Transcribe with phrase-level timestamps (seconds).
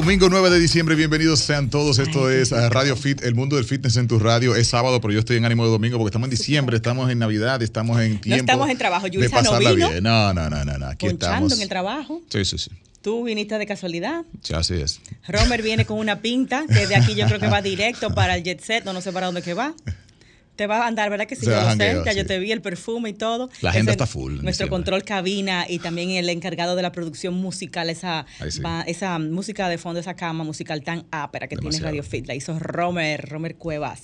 [0.00, 1.98] Domingo 9 de diciembre, bienvenidos sean todos.
[1.98, 4.54] Esto es Radio Fit, el mundo del fitness en tu radio.
[4.54, 7.18] Es sábado, pero yo estoy en ánimo de domingo porque estamos en diciembre, estamos en
[7.18, 8.28] Navidad, estamos en tiempo.
[8.28, 9.88] No estamos en trabajo, de Yulisa no pasarla vino.
[9.88, 10.04] bien.
[10.04, 10.86] No, no, no, no.
[10.86, 11.52] Aquí estamos.
[11.52, 12.22] en el trabajo.
[12.28, 12.70] Sí, sí, sí.
[13.02, 14.24] Tú viniste de casualidad.
[14.40, 15.00] Sí, así es.
[15.26, 18.44] Romer viene con una pinta que de aquí yo creo que va directo para el
[18.44, 19.74] jet set, no, no sé para dónde que va.
[20.58, 21.44] Te va a andar, ¿verdad que sí?
[21.46, 22.26] Se Yo lo sé, ya yo sí.
[22.26, 23.48] te vi el perfume y todo.
[23.60, 27.88] La agenda está full Nuestro control cabina y también el encargado de la producción musical,
[27.90, 28.60] esa, sí.
[28.60, 31.86] va- esa música de fondo, esa cama musical tan ápera que tiene Demasiado.
[31.92, 32.26] Radio Fit.
[32.26, 34.02] La hizo Romer, Romer Cuevas,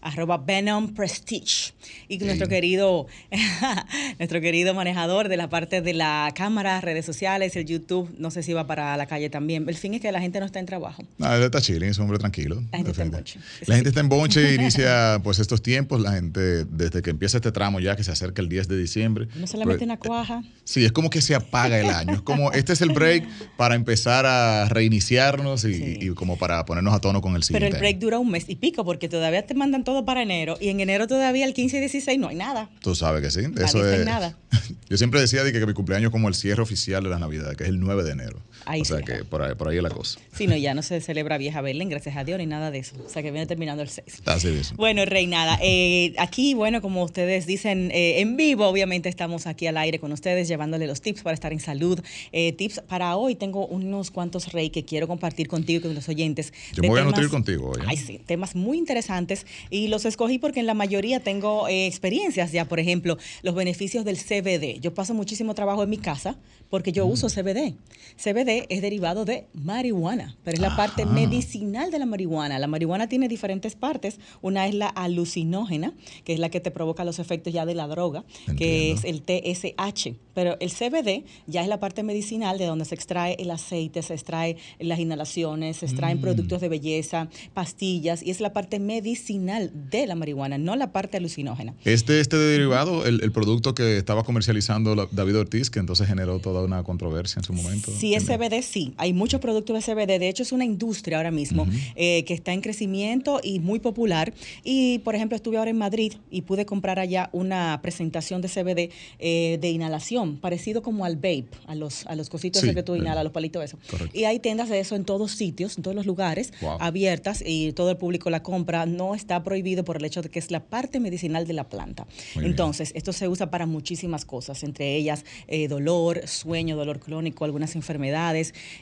[0.00, 1.72] arroba Venom Prestige.
[2.08, 3.06] Y nuestro querido,
[4.18, 8.42] nuestro querido manejador de la parte de la cámara, redes sociales, el YouTube, no sé
[8.42, 9.68] si va para la calle también.
[9.68, 11.02] El fin es que la gente no está en trabajo.
[11.18, 12.62] No, él está chilling, es un hombre tranquilo.
[12.72, 13.38] La gente está en bonche.
[13.66, 17.52] La gente está en bonche, inicia pues estos tiempos, la gente desde que empieza este
[17.52, 19.28] tramo ya que se acerca el 10 de diciembre.
[19.36, 20.42] No se le mete pues, una cuaja.
[20.64, 22.14] Sí, es como que se apaga el año.
[22.14, 23.26] Es como, este es el break
[23.56, 25.98] para empezar a reiniciarnos y, Sí.
[26.00, 27.76] y como para ponernos a tono con el Pero siguiente.
[27.76, 28.00] el break año.
[28.00, 31.06] dura un mes y pico porque todavía te mandan todo para enero y en enero
[31.06, 32.70] todavía el 15 y 16 no hay nada.
[32.80, 33.46] Tú sabes que sí.
[33.62, 34.04] Eso es.
[34.04, 34.36] nada.
[34.88, 37.18] Yo siempre decía de que, que mi cumpleaños es como el cierre oficial de la
[37.18, 38.42] Navidad, que es el 9 de enero.
[38.66, 39.04] Ahí o sea sí.
[39.04, 40.18] que por ahí, por ahí es la cosa.
[40.36, 42.94] Si no, ya no se celebra vieja Belén, gracias a Dios, ni nada de eso.
[43.04, 44.22] O sea que viene terminando el 6.
[44.26, 44.76] Así mismo.
[44.76, 49.76] Bueno, Reinada, eh, aquí, bueno, como ustedes dicen, eh, en vivo, obviamente estamos aquí al
[49.76, 52.00] aire con ustedes, llevándole los tips para estar en salud.
[52.32, 56.08] Eh, tips para hoy, tengo unos cuantos, Rey, que quiero compartir contigo y con los
[56.08, 56.52] oyentes.
[56.74, 57.80] Yo me voy a nutrir contigo hoy.
[57.82, 57.86] ¿eh?
[57.88, 62.64] Ay, sí, temas muy interesantes y los escogí porque en la mayoría tengo experiencias ya,
[62.66, 64.80] por ejemplo, los beneficios del CBD.
[64.80, 66.36] Yo paso muchísimo trabajo en mi casa
[66.70, 67.10] porque yo Mm.
[67.10, 67.74] uso CBD.
[68.16, 72.58] CBD es derivado de marihuana, pero es la parte medicinal de la marihuana.
[72.58, 74.18] La marihuana tiene diferentes partes.
[74.40, 75.92] Una es la alucinógena,
[76.24, 78.24] que es la que te provoca los efectos ya de la droga,
[78.56, 80.14] que es el TSH.
[80.34, 84.14] Pero el CBD ya es la parte medicinal de donde se extrae el aceite, se
[84.14, 86.22] extrae las inhalaciones, se extraen Mm.
[86.22, 91.16] productos de belleza, pastillas, y es la parte medicinal de la marihuana, no la parte
[91.16, 91.74] alucinógena.
[91.84, 96.62] Este, este derivado, el, el producto que estaba comercializando David Ortiz, que entonces generó toda
[96.64, 97.90] una controversia en su momento.
[97.92, 98.26] Sí, es ¿entiendes?
[98.48, 98.94] CBD, sí.
[98.96, 100.18] Hay muchos productos de CBD.
[100.18, 101.66] De hecho, es una industria ahora mismo
[101.96, 104.32] eh, que está en crecimiento y muy popular.
[104.64, 108.90] Y, por ejemplo, estuve ahora en Madrid y pude comprar allá una presentación de CBD
[109.18, 112.94] eh, de inhalación, parecido como al vape, a los, a los cositos Sí, que tú
[112.94, 113.80] eh, inhalas, los palitos esos.
[113.88, 114.16] correcto.
[114.18, 116.76] Y hay tiendas de eso en todos sitios, en todos los lugares, Wow.
[116.80, 118.86] abiertas y todo el público la compra.
[118.86, 122.06] No está prohibido por el hecho de que es la parte medicinal de la planta.
[122.34, 122.50] Muy bien.
[122.52, 127.74] Entonces, esto se usa para muchísimas cosas, entre ellas eh, dolor, sueño, dolor crónico, algunas
[127.76, 128.31] enfermedades.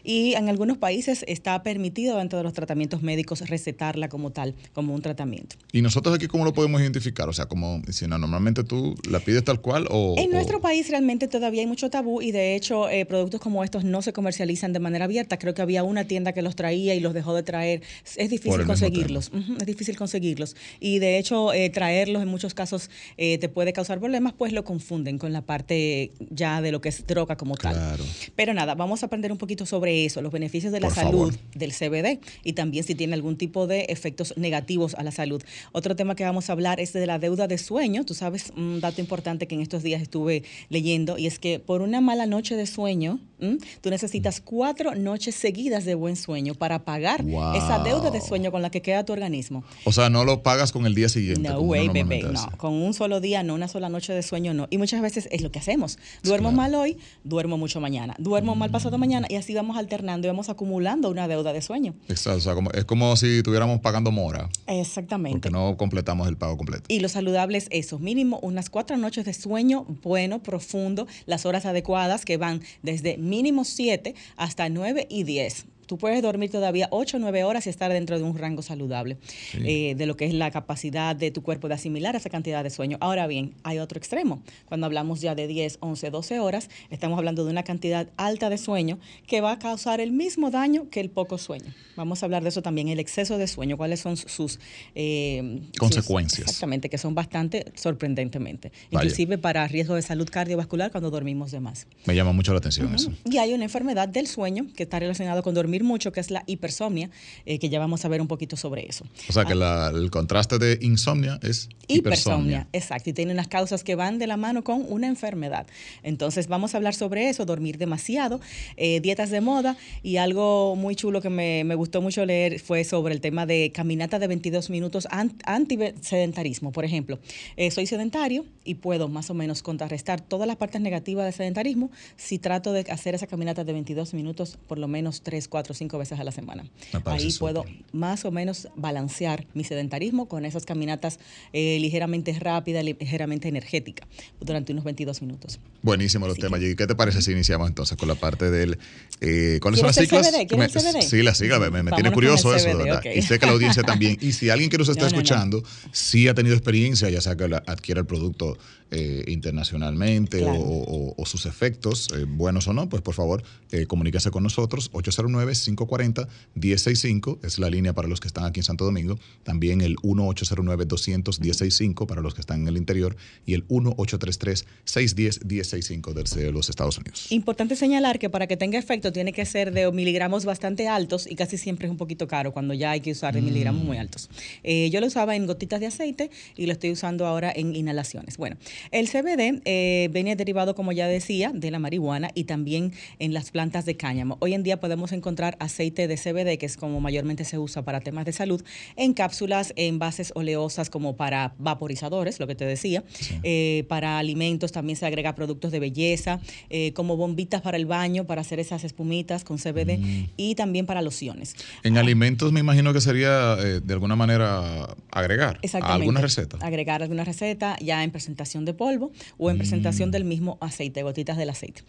[0.04, 4.94] Y en algunos países está permitido dentro de los tratamientos médicos recetarla como tal, como
[4.94, 5.56] un tratamiento.
[5.72, 7.28] ¿Y nosotros aquí cómo lo podemos identificar?
[7.28, 10.14] O sea, como si no, normalmente tú la pides tal cual o...
[10.18, 13.64] En o- nuestro país realmente todavía hay mucho tabú y de hecho eh, productos como
[13.64, 15.38] estos no se comercializan de manera abierta.
[15.38, 17.82] Creo que había una tienda que los traía y los dejó de traer.
[18.16, 19.30] Es difícil conseguirlos.
[19.58, 20.56] Es difícil conseguirlos.
[20.80, 24.64] Y de hecho eh, traerlos en muchos casos eh, te puede causar problemas, pues lo
[24.64, 27.74] confunden con la parte ya de lo que es droga como tal.
[27.74, 28.04] Claro.
[28.36, 31.32] Pero nada, vamos a aprender un poquito sobre eso, los beneficios de la Por salud
[31.32, 31.34] favor.
[31.56, 35.42] del CBD y también si tiene algún tipo de efectos negativos a la salud.
[35.72, 38.04] Otro tema que vamos a hablar es de la deuda de sueño.
[38.04, 41.82] Tú sabes, un dato importante que en estos días estuve leyendo y es que por
[41.82, 43.58] una mala noche de sueño, ¿m?
[43.80, 47.54] tú necesitas cuatro noches seguidas de buen sueño para pagar Wow.
[47.54, 49.64] esa deuda de sueño con la que queda tu organismo.
[49.84, 51.48] O sea, no lo pagas con el día siguiente.
[51.48, 52.50] No way, normalmente no.
[52.58, 54.66] Con un solo día, no una sola noche de sueño, no.
[54.70, 55.98] Y muchas veces es lo que hacemos.
[56.22, 56.56] Duermo claro.
[56.56, 58.14] mal hoy, duermo mucho mañana.
[58.18, 61.94] Duermo mal pasado mañana y así vamos alternando y vamos acumulando una deuda de sueño.
[62.08, 65.38] Exacto, o sea, como- es como si estuviéramos pagando mora, Exactamente.
[65.38, 66.84] porque no completamos el pago completo.
[66.88, 71.64] Y lo saludable es eso, mínimo unas cuatro noches de sueño bueno, profundo, las horas
[71.66, 75.64] adecuadas que van desde mínimo siete hasta nueve y diez.
[75.90, 79.18] Tú puedes dormir todavía 8 o 9 horas y estar dentro de un rango saludable
[79.54, 82.70] eh, de lo que es la capacidad de tu cuerpo de asimilar esa cantidad de
[82.70, 82.96] sueño.
[83.00, 84.40] Ahora bien, hay otro extremo.
[84.66, 88.58] Cuando hablamos ya de 10, 11, 12 horas, estamos hablando de una cantidad alta de
[88.58, 91.74] sueño que va a causar el mismo daño que el poco sueño.
[91.96, 94.60] Vamos a hablar de eso también, el exceso de sueño, cuáles son sus
[94.94, 96.46] eh, consecuencias.
[96.46, 101.88] exactamente, que son bastante sorprendentemente, inclusive para riesgo de salud cardiovascular cuando dormimos de más.
[102.06, 103.12] Me llama mucho la atención eso.
[103.24, 106.42] Y hay una enfermedad del sueño que está relacionada con dormir mucho, que es la
[106.46, 107.10] hipersomnia,
[107.46, 109.04] eh, que ya vamos a ver un poquito sobre eso.
[109.28, 109.90] O sea que ah.
[109.94, 112.68] el contraste de insomnia es hipersomnia.
[112.72, 115.66] Exacto, y tiene unas causas que van de la mano con una enfermedad.
[116.02, 118.40] Entonces vamos a hablar sobre eso, dormir demasiado,
[118.76, 122.84] eh, dietas de moda y algo muy chulo que me, me, gustó mucho leer fue
[122.84, 126.72] sobre el tema de caminata de 22 minutos anti-sedentarismo.
[126.72, 127.18] Por ejemplo,
[127.56, 131.90] eh, soy sedentario y puedo más o menos contrarrestar todas las partes negativas de sedentarismo
[132.16, 135.98] si trato de hacer esa caminata de 22 minutos por lo menos 3, 4, 5
[135.98, 136.64] veces a la semana.
[137.04, 141.18] Ahí puedo más o menos balancear mi sedentarismo con esas caminatas
[141.52, 144.08] eh, ligeramente rápidas, ligeramente energéticas
[144.40, 145.60] durante unos 22 minutos.
[145.82, 146.60] Buenísimo los temas.
[146.62, 148.78] ¿Y qué te parece si iniciamos entonces con la parte del...
[149.20, 150.30] Eh, ¿Cuáles son las siglas?
[150.30, 151.02] CBD?
[151.02, 153.02] Sí, la sigla, me, tiene curioso eso, ¿verdad?
[153.14, 154.16] Y sé que la audiencia también.
[154.20, 155.62] Y si alguien que nos está escuchando
[155.92, 158.56] sí ha tenido experiencia, ya sea que adquiera el producto
[158.92, 164.42] eh, internacionalmente o, sus efectos, eh, buenos o no, pues por favor eh, comuníquese con
[164.42, 164.90] nosotros.
[164.90, 169.16] 809-540-1065 es la línea para los que están aquí en Santo Domingo.
[169.44, 173.14] También el 1-809-200-1065 para los que están en el interior
[173.46, 177.30] y el 1-833-610-1065 de los Estados Unidos.
[177.30, 181.36] Importante señalar que para que tenga efecto tiene que ser de miligramos bastante altos y
[181.36, 184.00] casi siempre es un poquito caro cuando ya hay que usar de miligramos muy mm.
[184.00, 184.28] altos.
[184.64, 188.36] yo lo usaba en gotitas de aceite y lo estoy usando ahora en inhalaciones.
[188.36, 188.56] Bueno,
[188.90, 193.50] el CBD eh, viene derivado, como ya decía, de la marihuana y también en las
[193.50, 194.36] plantas de cáñamo.
[194.40, 198.00] Hoy en día podemos encontrar aceite de CBD, que es como mayormente se usa para
[198.00, 198.62] temas de salud,
[198.96, 203.04] en cápsulas, en bases oleosas como para vaporizadores, lo que te decía.
[203.42, 208.26] Eh, para alimentos también se agrega productos de belleza, eh, como bombitas para el baño,
[208.26, 210.30] para hacer esas espumitas con CBD mm.
[210.36, 211.54] y también para lociones.
[211.82, 216.58] En alimentos me imagino que sería de alguna manera agregar alguna receta.
[216.60, 220.12] Agregar alguna receta ya en presentación de polvo o en presentación mm.
[220.12, 221.82] del mismo aceite, gotitas del aceite.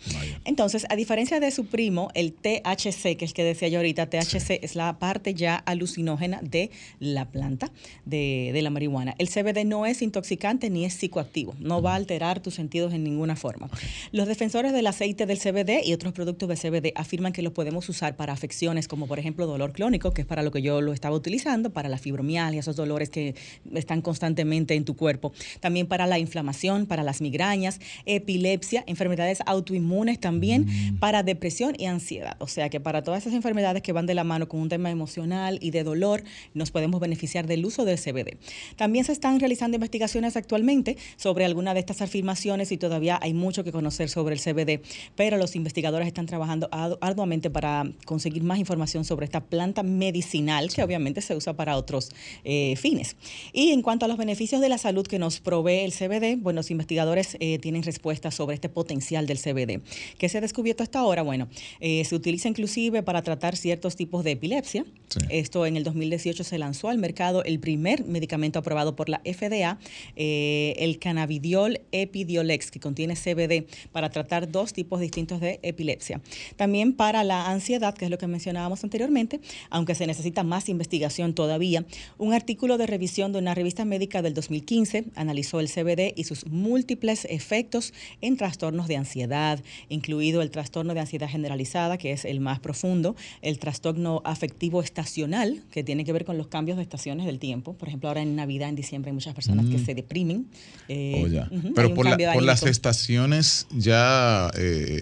[0.46, 4.10] Entonces, a diferencia de su primo, el THC, que es el que decía yo ahorita,
[4.10, 7.72] THC es la parte ya alucinógena de la planta
[8.06, 9.16] de, la marihuana.
[9.18, 13.04] El CBD no es intoxicante ni es psicoactivo, no va a alterar tus sentidos en
[13.04, 13.70] ninguna forma.
[14.12, 17.88] Los defensores del aceite del CBD y otros productos de CBD afirman que lo podemos
[17.90, 20.94] usar para afecciones como por ejemplo dolor clónico, que es para lo que yo lo
[20.94, 23.36] estaba utilizando, para la fibromialgia, esos dolores que
[23.74, 30.20] están constantemente en tu cuerpo, también para la inflamación para las migrañas, epilepsia, enfermedades autoinmunes
[30.20, 31.00] también, mm.
[31.00, 32.36] para depresión y ansiedad.
[32.40, 34.90] O sea que para todas esas enfermedades que van de la mano con un tema
[34.90, 36.24] emocional y de dolor,
[36.54, 38.38] nos podemos beneficiar del uso del CBD.
[38.76, 43.64] También se están realizando investigaciones actualmente sobre alguna de estas afirmaciones y todavía hay mucho
[43.64, 44.82] que conocer sobre el CBD,
[45.16, 50.84] pero los investigadores están trabajando arduamente para conseguir más información sobre esta planta medicinal que
[50.84, 52.12] obviamente se usa para otros
[52.44, 53.16] eh, fines.
[53.54, 56.61] Y en cuanto a los beneficios de la salud que nos provee el CBD, bueno,
[56.62, 59.82] los investigadores eh, tienen respuestas sobre este potencial del CBD.
[60.20, 61.24] ¿Qué se ha descubierto hasta ahora?
[61.24, 61.48] Bueno,
[61.80, 64.86] eh, se utiliza inclusive para tratar ciertos tipos de epilepsia.
[65.30, 69.80] Esto en el 2018 se lanzó al mercado el primer medicamento aprobado por la FDA,
[70.16, 76.22] eh, el cannabidiol epidiolex, que contiene CBD para tratar dos tipos distintos de epilepsia.
[76.58, 79.40] También para la ansiedad, que es lo que mencionábamos anteriormente,
[79.72, 81.86] aunque se necesita más investigación todavía,
[82.20, 86.46] un artículo de revisión de una revista médica del 2015 analizó el CBD y sus
[86.52, 92.40] múltiples efectos en trastornos de ansiedad, incluido el trastorno de ansiedad generalizada, que es el
[92.40, 97.26] más profundo, el trastorno afectivo estacional, que tiene que ver con los cambios de estaciones
[97.26, 97.74] del tiempo.
[97.74, 99.86] Por ejemplo, ahora en Navidad, en diciembre, hay muchas personas que mm.
[99.86, 100.48] se deprimen.
[100.88, 105.02] Eh, oh, Pero por, las estaciones ya eh,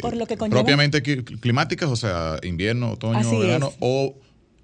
[0.50, 4.16] propiamente climáticas, o sea, invierno, otoño, verano, o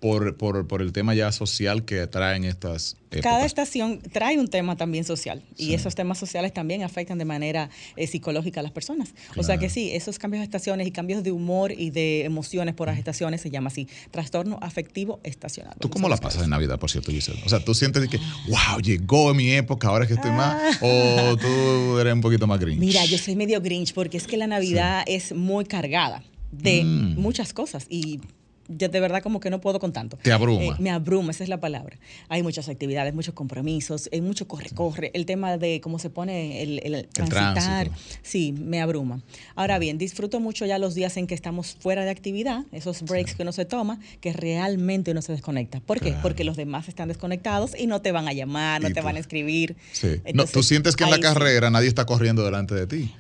[0.05, 4.75] por, por, por, el tema ya social que traen estas Cada estación trae un tema
[4.75, 9.15] también social y esos temas sociales también afectan de manera eh, psicológica a las personas.
[9.35, 12.75] O sea que sí, esos cambios de estaciones y cambios de humor y de emociones
[12.75, 15.73] por las estaciones se llama así, trastorno afectivo estacional.
[15.79, 17.41] ¿Tú cómo la pasas en Navidad, por cierto, Giselle?
[17.43, 20.77] O sea, ¿tú sientes que, wow, llegó mi época, ahora es que estoy más?
[20.83, 21.31] Ah.
[21.31, 22.79] ¿O tú eres un poquito más grinch?
[22.79, 26.21] Mira, yo soy medio grinch porque es que la Navidad es muy cargada
[26.51, 27.19] de mm.
[27.19, 28.19] muchas cosas y
[28.67, 30.17] yo de verdad como que no puedo con tanto.
[30.21, 30.63] Te abruma.
[30.63, 31.97] Eh, me abruma, esa es la palabra.
[32.29, 35.11] Hay muchas actividades, muchos compromisos, hay mucho corre-corre.
[35.13, 37.91] El tema de cómo se pone el, el, transitar,
[38.21, 39.21] sí, me abruma.
[39.55, 43.35] Ahora bien, disfruto mucho ya los días en que estamos fuera de actividad, esos breaks
[43.35, 45.79] que uno se toma, que realmente uno se desconecta.
[45.79, 46.15] ¿Por qué?
[46.21, 49.19] Porque los demás están desconectados y no te van a llamar, no te van a
[49.19, 49.75] escribir.
[49.91, 50.21] Sí.
[50.33, 53.11] no, tú sientes que en la carrera nadie está corriendo delante de ti.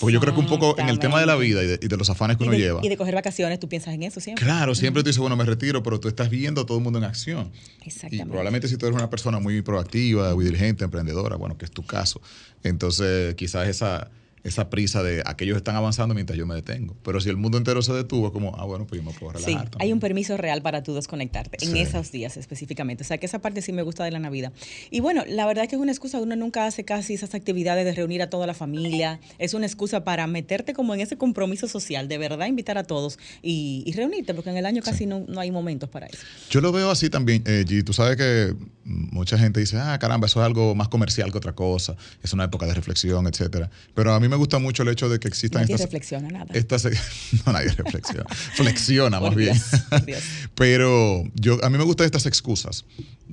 [0.00, 2.10] Porque yo creo que un poco en el tema de la vida y de, los
[2.10, 2.80] afanes que uno lleva.
[2.82, 4.44] Y de coger vacaciones, tú piensas en eso siempre.
[4.44, 6.98] Claro, siempre tú dices, bueno, me retiro, pero tú estás viendo a todo el mundo
[6.98, 7.52] en acción.
[7.82, 8.24] Exactamente.
[8.24, 11.70] Y probablemente si tú eres una persona muy proactiva, muy dirigente, emprendedora, bueno, que es
[11.70, 12.20] tu caso,
[12.62, 14.10] entonces quizás esa
[14.44, 16.96] esa prisa de aquellos están avanzando mientras yo me detengo.
[17.02, 19.32] Pero si el mundo entero se detuvo, es como, ah, bueno, pues yo me puedo
[19.32, 19.68] relajar.
[19.70, 23.04] Sí, hay un permiso real para tú desconectarte en esos días específicamente.
[23.04, 24.52] O sea, que esa parte sí me gusta de la Navidad.
[24.90, 27.84] Y bueno, la verdad es que es una excusa, uno nunca hace casi esas actividades
[27.84, 29.20] de reunir a toda la familia.
[29.38, 33.18] Es una excusa para meterte como en ese compromiso social, de verdad invitar a todos
[33.42, 36.24] y, reunirte, porque en el año casi no, no, hay momentos para eso.
[36.48, 37.84] Yo lo veo así también, eh, G.
[37.84, 38.54] Tú sabes que
[38.84, 41.96] mucha gente dice, ah, caramba, eso es algo más comercial que otra cosa.
[42.22, 43.70] Es una época de reflexión, etcétera.
[43.94, 45.86] Pero a mí me gusta mucho el hecho de que existan nadie estas.
[45.86, 46.46] reflexiona nada.
[47.46, 48.24] no, nadie reflexiona.
[48.54, 49.60] Flexiona más bien.
[50.54, 52.84] Pero yo, a mí me gustan estas excusas.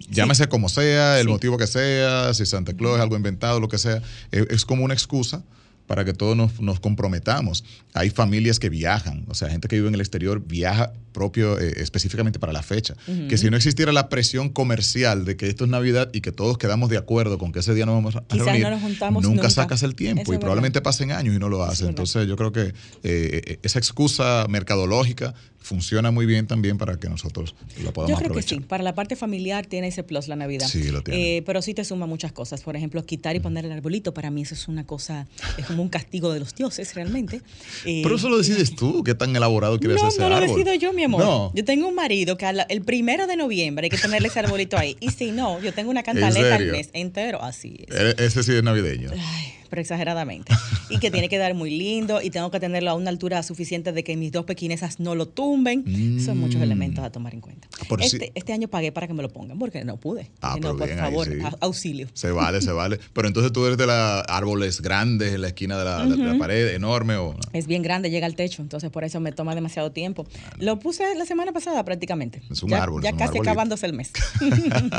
[0.10, 3.78] Llámese como sea, el motivo que sea, si Santa Claus es algo inventado, lo que
[3.78, 4.02] sea.
[4.32, 5.44] es como una excusa
[5.88, 7.64] para que todos nos, comprometamos.
[7.94, 11.74] Hay familias que viajan, o sea, gente que vive en el exterior viaja propio eh,
[11.78, 12.96] específicamente para la fecha.
[13.30, 16.58] Que si no existiera la presión comercial de que esto es Navidad y que todos
[16.58, 19.50] quedamos de acuerdo con que ese día nos vamos a reunir, no nos juntamos nunca,
[19.50, 21.88] sacas el tiempo y probablemente pasen años y no lo haces.
[21.88, 25.34] Entonces yo creo que eh, eh, esa excusa mercadológica
[25.68, 28.96] funciona muy bien también para que nosotros lo podamos Yo creo que sí, para la
[28.96, 30.68] parte familiar tiene ese plus la Navidad.
[30.68, 31.38] Sí, lo tiene.
[31.38, 32.62] Eh, pero sí te suma muchas cosas.
[32.62, 35.84] Por ejemplo, quitar y poner el arbolito, para mí eso es una cosa, es como
[35.84, 37.42] un castigo de los dioses realmente.
[37.86, 40.40] Eh, pero eso lo decides tú, qué tan elaborado quieres no, ese no árbol.
[40.40, 41.52] No, lo decido yo, mi amor.
[41.54, 44.96] Yo tengo un marido que el primero de noviembre hay que tenerle ese arbolito ahí.
[45.02, 47.96] Y si no, yo tengo una cantaleta al mes entero, así es.
[47.96, 49.12] E-, ese sí es navideño.
[49.12, 50.54] Ay, pero exageradamente.
[50.90, 53.92] y que tiene que dar muy lindo y tengo que tenerlo a una altura suficiente
[53.92, 56.20] de que mis dos pequinesas no lo tumben.
[56.24, 56.64] Son muchos mm.
[56.64, 57.68] elementos a tomar en cuenta.
[57.80, 60.30] Ah, este, este, año pagué para que me lo pongan porque no pude.
[60.42, 61.28] Ah, no, por favor,
[61.60, 62.08] auxilio.
[62.14, 63.00] Se vale, se vale.
[63.14, 63.96] Pero entonces tú eres de los
[64.28, 68.36] árboles grandes en la esquina de la, pared, enorme o Es bien grande, llega al
[68.36, 70.26] techo, entonces por eso me toma demasiado tiempo.
[70.60, 72.42] Lo puse la semana pasada prácticamente.
[72.50, 73.04] Es un árbol.
[73.04, 74.12] Ya casi acabándose el mes.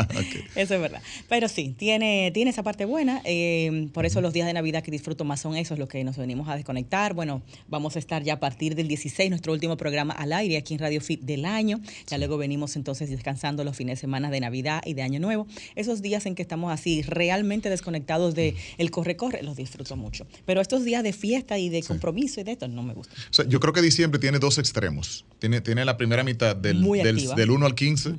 [0.55, 1.03] Eso es verdad.
[1.29, 3.21] Pero sí, tiene, tiene esa parte buena.
[3.25, 6.17] Eh, por eso los días de Navidad que disfruto más son esos, los que nos
[6.17, 7.15] venimos a desconectar.
[7.15, 10.75] Bueno, vamos a estar ya a partir del 16, nuestro último programa al aire aquí
[10.75, 11.81] en Radio Fit del año.
[12.09, 15.47] Ya luego venimos entonces descansando los fines de semana de Navidad y de Año Nuevo.
[15.77, 20.27] Esos días en que estamos así realmente desconectados de el corre-corre, los disfruto mucho.
[20.45, 23.17] Pero estos días de fiesta y de compromiso y de esto no me gustan.
[23.49, 25.25] yo creo que diciembre tiene dos extremos.
[25.39, 28.15] Tiene, tiene la primera mitad del, del, 1 al 15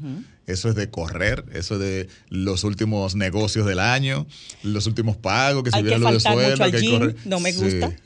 [0.51, 4.25] eso es de correr, eso es de los últimos negocios del año,
[4.63, 7.15] los últimos pagos, que se viene lo de sueldo, que correr.
[7.25, 7.91] No me gusta.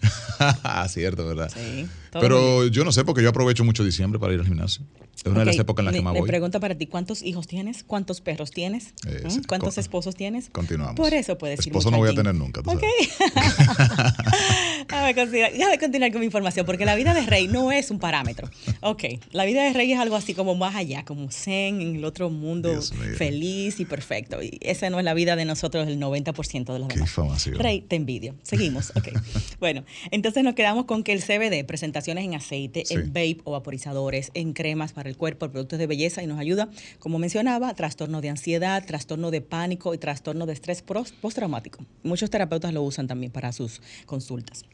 [0.63, 1.49] Ah, cierto, ¿verdad?
[1.53, 1.87] Sí.
[2.19, 4.85] Pero yo no sé, porque yo aprovecho mucho diciembre para ir al gimnasio.
[5.15, 6.23] Es una de las épocas en las que más voy.
[6.23, 7.83] Me pregunta para ti, ¿cuántos hijos tienes?
[7.83, 8.93] ¿Cuántos perros tienes?
[9.05, 9.43] ¿Mm?
[9.47, 10.49] ¿Cuántos esposos tienes?
[10.49, 10.95] Continuamos.
[10.95, 12.83] Por eso puedes decir Esposo no voy a tener nunca, tú Ok.
[14.87, 18.49] déjame, continuar, continuar con mi información, porque la vida de rey no es un parámetro.
[18.81, 22.05] Ok, la vida de rey es algo así como más allá, como zen, en el
[22.05, 22.81] otro mundo,
[23.17, 24.41] feliz y perfecto.
[24.41, 27.47] Y esa no es la vida de nosotros, el 90% de los Qué demás.
[27.57, 28.35] Rey, te envidio.
[28.43, 29.09] Seguimos, ok.
[29.59, 31.65] bueno, entonces nos quedamos con que el CBD,
[32.11, 36.27] en aceite, en vape o vaporizadores, en cremas para el cuerpo, productos de belleza y
[36.27, 36.69] nos ayuda,
[36.99, 41.85] como mencionaba, trastorno de ansiedad, trastorno de pánico y trastorno de estrés postraumático.
[42.03, 44.65] Muchos terapeutas lo usan también para sus consultas.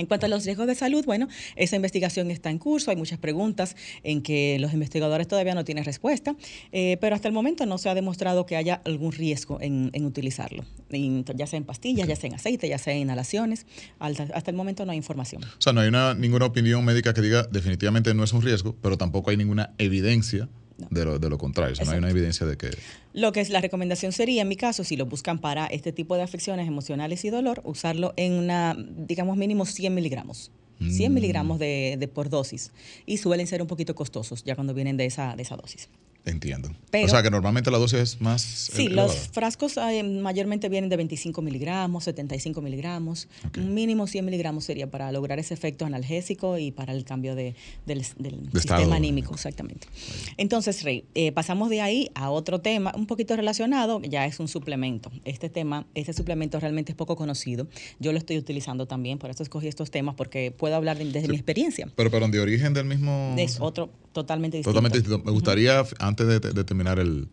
[0.00, 3.18] En cuanto a los riesgos de salud, bueno, esa investigación está en curso, hay muchas
[3.18, 6.36] preguntas en que los investigadores todavía no tienen respuesta,
[6.72, 10.64] eh, pero hasta el momento no se ha demostrado que haya algún riesgo en, utilizarlo,
[10.88, 13.66] ya sea en pastillas, ya sea en aceite, ya sea en inhalaciones,
[13.98, 15.44] hasta, el momento no hay información.
[15.44, 18.74] O sea, no hay una, ninguna opinión médica que diga definitivamente no es un riesgo,
[18.80, 20.48] pero tampoco hay ninguna evidencia
[20.90, 21.74] de, lo, de, lo, contrario.
[21.84, 22.70] no hay una evidencia de que...
[23.12, 26.16] Lo que es la recomendación sería, en mi caso, si lo buscan para este tipo
[26.16, 30.50] de afecciones emocionales y dolor, usarlo en una, digamos, mínimo 100 miligramos.
[30.78, 31.14] 100 mm.
[31.14, 32.72] miligramos de, de, por dosis.
[33.04, 35.88] Y suelen ser un poquito costosos ya cuando vienen de esa, de esa dosis.
[36.24, 36.70] Entiendo.
[36.92, 38.42] o sea que normalmente la dosis es más.
[38.42, 43.28] Sí, los frascos eh, mayormente vienen de 25 miligramos, 75 miligramos.
[43.56, 47.54] Un mínimo 100 miligramos sería para lograr ese efecto analgésico y para el cambio de,
[47.86, 49.88] del, sistema anímico, exactamente.
[50.36, 54.48] Entonces, Rey, eh, pasamos de ahí a otro tema un poquito relacionado, ya es un
[54.48, 55.10] suplemento.
[55.24, 57.66] Este tema, este suplemento realmente es poco conocido.
[57.98, 61.36] Yo lo estoy utilizando también, por eso escogí estos temas, porque puedo hablar desde mi
[61.36, 61.88] experiencia.
[61.96, 63.34] Pero, pero de origen del mismo.
[63.38, 64.70] Es otro totalmente distinto.
[64.70, 65.24] Totalmente distinto.
[65.24, 67.28] Me gustaría, antes de terminar el,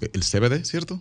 [0.00, 1.00] el CBD, ¿cierto?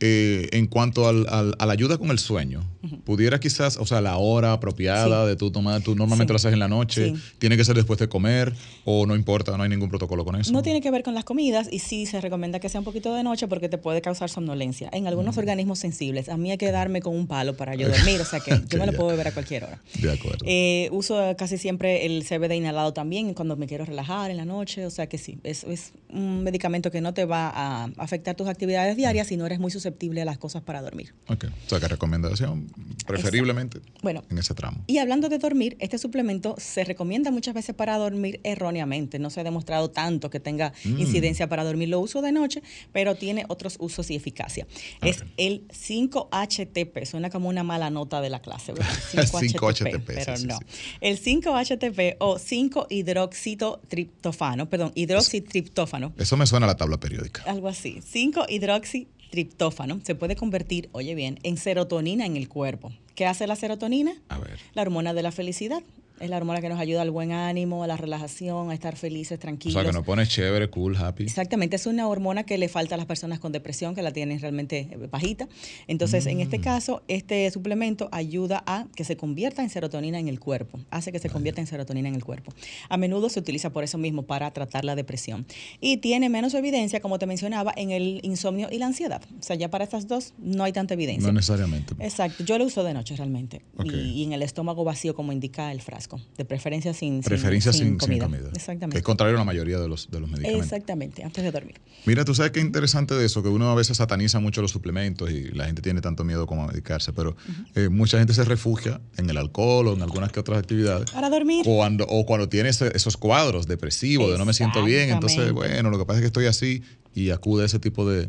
[0.00, 2.62] Eh, en cuanto al, a la ayuda con el sueño,
[3.04, 6.58] pudiera quizás, o sea, la hora apropiada de tu tomar, tú normalmente lo haces en
[6.58, 8.52] la noche, tiene que ser después de comer
[8.84, 10.52] o no importa, no hay ningún protocolo con eso.
[10.52, 13.14] No tiene que ver con las comidas y sí se recomienda que sea un poquito
[13.14, 14.88] de noche porque te puede causar somnolencia.
[14.92, 18.20] En algunos organismos sensibles, a mí hay que darme con un palo para yo dormir,
[18.20, 19.82] o sea que yo me lo puedo beber a cualquier hora.
[20.00, 20.44] De acuerdo.
[20.46, 24.86] Eh, uso casi siempre el CBD inhalado también cuando me quiero relajar en la noche,
[24.86, 27.50] o sea que sí, es, es un medicamento que no te va
[27.96, 31.14] a afectar tus actividades diarias si no eres muy susceptible a las cosas para dormir.
[31.28, 32.66] Ok, o sea que recomendación
[33.06, 34.82] preferiblemente bueno, en ese tramo.
[34.86, 39.18] Y hablando de dormir, este suplemento se recomienda muchas veces para dormir erróneamente.
[39.18, 40.98] No se ha demostrado tanto que tenga mm.
[40.98, 41.88] incidencia para dormir.
[41.88, 44.66] Lo uso de noche, pero tiene otros usos y eficacia.
[45.02, 47.06] Es el 5-HTP.
[47.06, 48.92] Suena como una mala nota de la clase, ¿verdad?
[49.14, 50.58] 5-HTP, pero no.
[51.00, 56.12] El 5-HTP o 5-hidroxitriptofano, perdón, hidroxitriptófano.
[56.18, 57.42] Eso me suena a la tabla periódica.
[57.46, 57.93] Algo así.
[58.02, 62.92] 5-hidroxitriptófano se puede convertir, oye bien, en serotonina en el cuerpo.
[63.14, 64.14] ¿Qué hace la serotonina?
[64.28, 64.58] A ver.
[64.74, 65.82] La hormona de la felicidad.
[66.20, 69.38] Es la hormona que nos ayuda al buen ánimo, a la relajación, a estar felices,
[69.38, 69.76] tranquilos.
[69.76, 71.24] O sea, que nos pone chévere, cool, happy.
[71.24, 74.40] Exactamente, es una hormona que le falta a las personas con depresión, que la tienen
[74.40, 75.48] realmente eh, bajita.
[75.88, 76.62] Entonces, en este mm.
[76.62, 81.18] caso, este suplemento ayuda a que se convierta en serotonina en el cuerpo, hace que
[81.18, 82.52] se convierta en serotonina en el cuerpo.
[82.88, 85.46] A menudo se utiliza por eso mismo, para tratar la depresión.
[85.80, 89.22] Y tiene menos evidencia, como te mencionaba, en el insomnio y la ansiedad.
[89.38, 91.26] O sea, ya para estas dos no hay tanta evidencia.
[91.26, 91.94] No necesariamente.
[91.98, 93.62] Exacto, yo lo uso de noche realmente.
[93.84, 98.28] y en el estómago vacío, como indica el frasco de preferencia sin, preferencia sin, comida.
[98.54, 98.94] Exactamente.
[98.94, 100.64] Que es contrario a la mayoría de los, de los medicamentos.
[100.64, 101.80] Exactamente, antes de dormir.
[102.04, 105.30] Mira, tú sabes qué interesante de eso, que uno a veces sataniza mucho los suplementos
[105.30, 107.36] y la gente tiene tanto miedo como a medicarse, pero
[107.74, 111.10] eh, mucha gente se refugia en el alcohol o en algunas que otras actividades.
[111.10, 111.64] Para dormir.
[111.64, 115.98] Cuando, o cuando tiene esos cuadros depresivos, de no me siento bien, entonces, bueno, lo
[115.98, 116.82] que pasa es que estoy así
[117.14, 118.28] y acude a ese tipo de,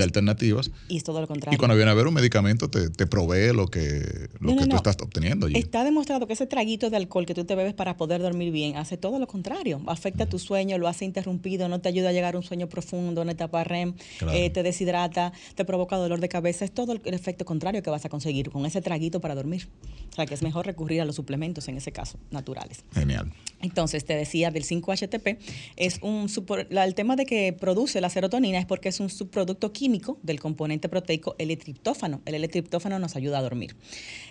[0.00, 0.70] alternativas.
[0.88, 1.56] Y es todo lo contrario.
[1.56, 4.76] Y cuando viene a ver un medicamento, te, te provee lo que, lo que tú
[4.76, 5.48] estás obteniendo.
[5.48, 8.76] Está demostrado que ese traguito de alcohol que tú te bebes para poder dormir bien
[8.76, 9.80] hace todo lo contrario.
[9.86, 13.22] Afecta tu sueño, lo hace interrumpido, no te ayuda a llegar a un sueño profundo,
[13.22, 13.94] una etapa REM,
[14.32, 16.64] eh, te deshidrata, te provoca dolor de cabeza.
[16.64, 19.68] Es todo el efecto contrario que vas a conseguir con ese traguito para dormir.
[20.10, 22.84] O sea que es mejor recurrir a los suplementos en ese caso, naturales.
[22.92, 23.32] Genial.
[23.60, 25.38] Entonces, te decía del 5-HTP,
[25.76, 26.28] es un
[26.70, 30.88] el tema de que produce la serotonina es porque es un subproducto químico del componente
[30.88, 32.20] proteico L-triptófano.
[32.24, 33.76] El L-triptófano nos ayuda a dormir.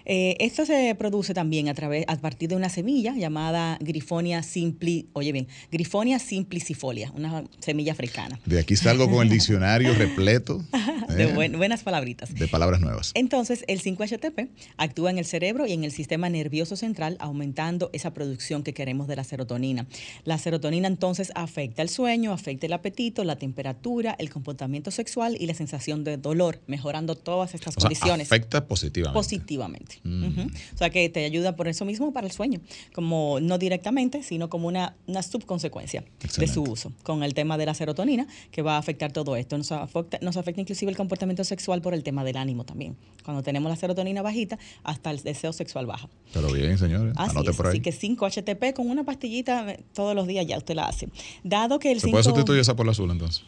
[0.05, 5.07] Eh, esto se produce también a, través, a partir de una semilla llamada Grifonia simpli,
[5.13, 8.39] oye bien, Grifonia simplicifolia, una semilla africana.
[8.45, 10.63] De aquí salgo con el diccionario repleto.
[11.15, 11.49] de ¿eh?
[11.49, 12.33] buenas palabritas.
[12.33, 13.11] De palabras nuevas.
[13.13, 18.13] Entonces, el 5-HTP actúa en el cerebro y en el sistema nervioso central, aumentando esa
[18.13, 19.87] producción que queremos de la serotonina.
[20.23, 23.84] La serotonina entonces afecta el sueño, afecta el apetito, la temperatura,
[24.17, 28.27] el comportamiento sexual y la sensación de dolor, mejorando todas estas condiciones.
[28.31, 29.13] afecta positivamente.
[29.13, 29.99] Positivamente.
[30.03, 30.47] Mm.
[30.73, 32.61] O sea que te ayuda por eso mismo para el sueño,
[32.93, 36.03] como no directamente, sino como una, una subconsecuencia
[36.37, 39.57] de su uso, con el tema de la serotonina, que va a afectar todo esto.
[39.57, 42.95] Nos afecta, nos afecta inclusive el comportamiento sexual por el tema del ánimo también.
[43.23, 46.09] Cuando tenemos la serotonina bajita, hasta el deseo sexual baja.
[46.33, 47.13] Pero bien, señores.
[47.17, 47.71] Así, por ahí.
[47.73, 51.07] así que 5 HTP con una pastillita eh, todos los días ya usted la hace.
[51.43, 53.43] Dado que el ¿Se puede sustituir esa por la azul entonces?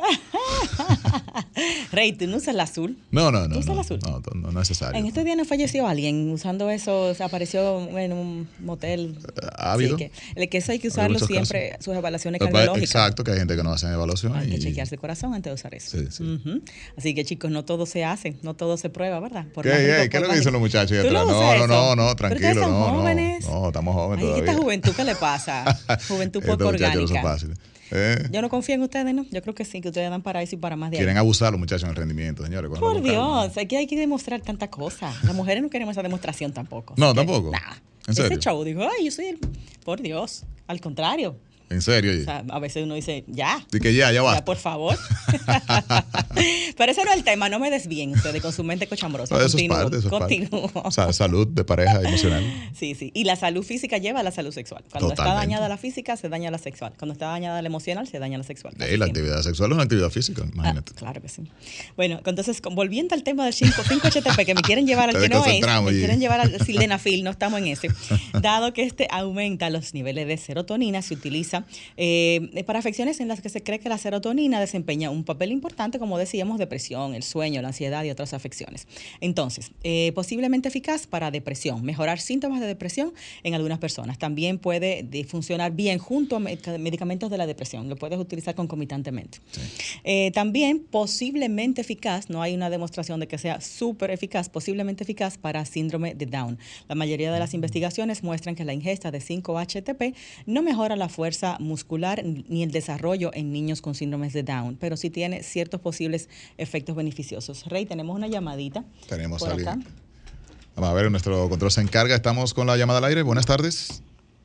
[1.92, 2.96] Rey, ¿tú no usas el azul?
[3.10, 3.54] No, no, no.
[3.54, 3.98] ¿Tú usas el azul?
[4.02, 4.98] No, no, no, necesario.
[4.98, 9.18] En estos días no falleció alguien usando eso, se apareció en un motel.
[9.56, 9.96] ¿Ha habido?
[9.96, 12.90] que, el que eso hay que usarlo siempre, sus evaluaciones cardiológicas.
[12.90, 14.42] Exacto, que hay gente que no hace evaluaciones.
[14.42, 15.98] Hay que chequearse el corazón antes de usar eso.
[15.98, 16.40] Sí, sí.
[16.96, 19.46] Así que chicos, no todo se hace, no todo se prueba, ¿verdad?
[19.52, 21.26] Por ¿Qué, ¿Qué es lo que dicen los muchachos ahí atrás?
[21.26, 22.68] No, no, no, no, tranquilo.
[22.68, 23.46] No, jóvenes?
[23.46, 25.78] no, estamos jóvenes Ay, ¿Esta juventud qué le pasa?
[26.08, 27.36] juventud poco orgánica.
[27.90, 28.28] ¿Eh?
[28.30, 29.26] Yo no confío en ustedes, ¿no?
[29.30, 31.52] Yo creo que sí, que ustedes dan para eso y para más de Quieren abusar
[31.52, 32.70] los muchachos en el rendimiento, señores.
[32.78, 35.12] Por Dios, aquí hay que demostrar tanta cosa.
[35.24, 36.94] Las mujeres no queremos esa demostración tampoco.
[36.96, 37.50] No, tampoco.
[37.50, 37.58] Nah.
[38.06, 38.32] ¿En serio?
[38.32, 39.38] Ese show dijo, ay, yo soy el...
[39.84, 41.36] Por Dios, al contrario.
[41.70, 42.20] ¿En serio?
[42.20, 43.64] O sea, a veces uno dice, ya.
[43.72, 44.34] Y que ya, ya va.
[44.34, 44.98] Ya, por favor.
[46.76, 49.36] Pero ese no es el tema, no me desvíen ustedes con su mente cochambrosa.
[49.36, 52.42] eso es parte, eso es O sea, salud de pareja emocional.
[52.76, 53.12] Sí, sí.
[53.14, 54.82] Y la salud física lleva a la salud sexual.
[54.90, 56.92] Cuando está dañada la física, se daña la sexual.
[56.98, 58.74] Cuando está dañada la emocional, se daña la sexual.
[58.76, 60.92] Sí, la actividad sexual es una actividad física, ah, imagínate.
[60.94, 61.42] claro que sí.
[61.96, 65.60] Bueno, entonces, volviendo al tema del 5-HTP, que me quieren llevar al que no es,
[65.84, 67.90] me quieren llevar al sildenafil, no estamos en ese.
[68.40, 71.59] Dado que este aumenta los niveles de serotonina, se utiliza
[71.96, 75.98] eh, para afecciones en las que se cree que la serotonina desempeña un papel importante,
[75.98, 78.86] como decíamos, depresión, el sueño, la ansiedad y otras afecciones.
[79.20, 84.18] Entonces, eh, posiblemente eficaz para depresión, mejorar síntomas de depresión en algunas personas.
[84.18, 89.38] También puede funcionar bien junto a medicamentos de la depresión, lo puedes utilizar concomitantemente.
[90.04, 95.38] Eh, también posiblemente eficaz, no hay una demostración de que sea súper eficaz, posiblemente eficaz
[95.38, 96.58] para síndrome de Down.
[96.88, 100.14] La mayoría de las investigaciones muestran que la ingesta de 5-HTP
[100.46, 104.96] no mejora la fuerza muscular ni el desarrollo en niños con síndromes de Down, pero
[104.96, 107.66] sí tiene ciertos posibles efectos beneficiosos.
[107.66, 108.84] Rey, tenemos una llamadita.
[109.08, 109.84] Tenemos alguien.
[110.76, 112.14] Vamos a ver, nuestro control se encarga.
[112.14, 113.22] Estamos con la llamada al aire.
[113.22, 114.02] Buenas tardes.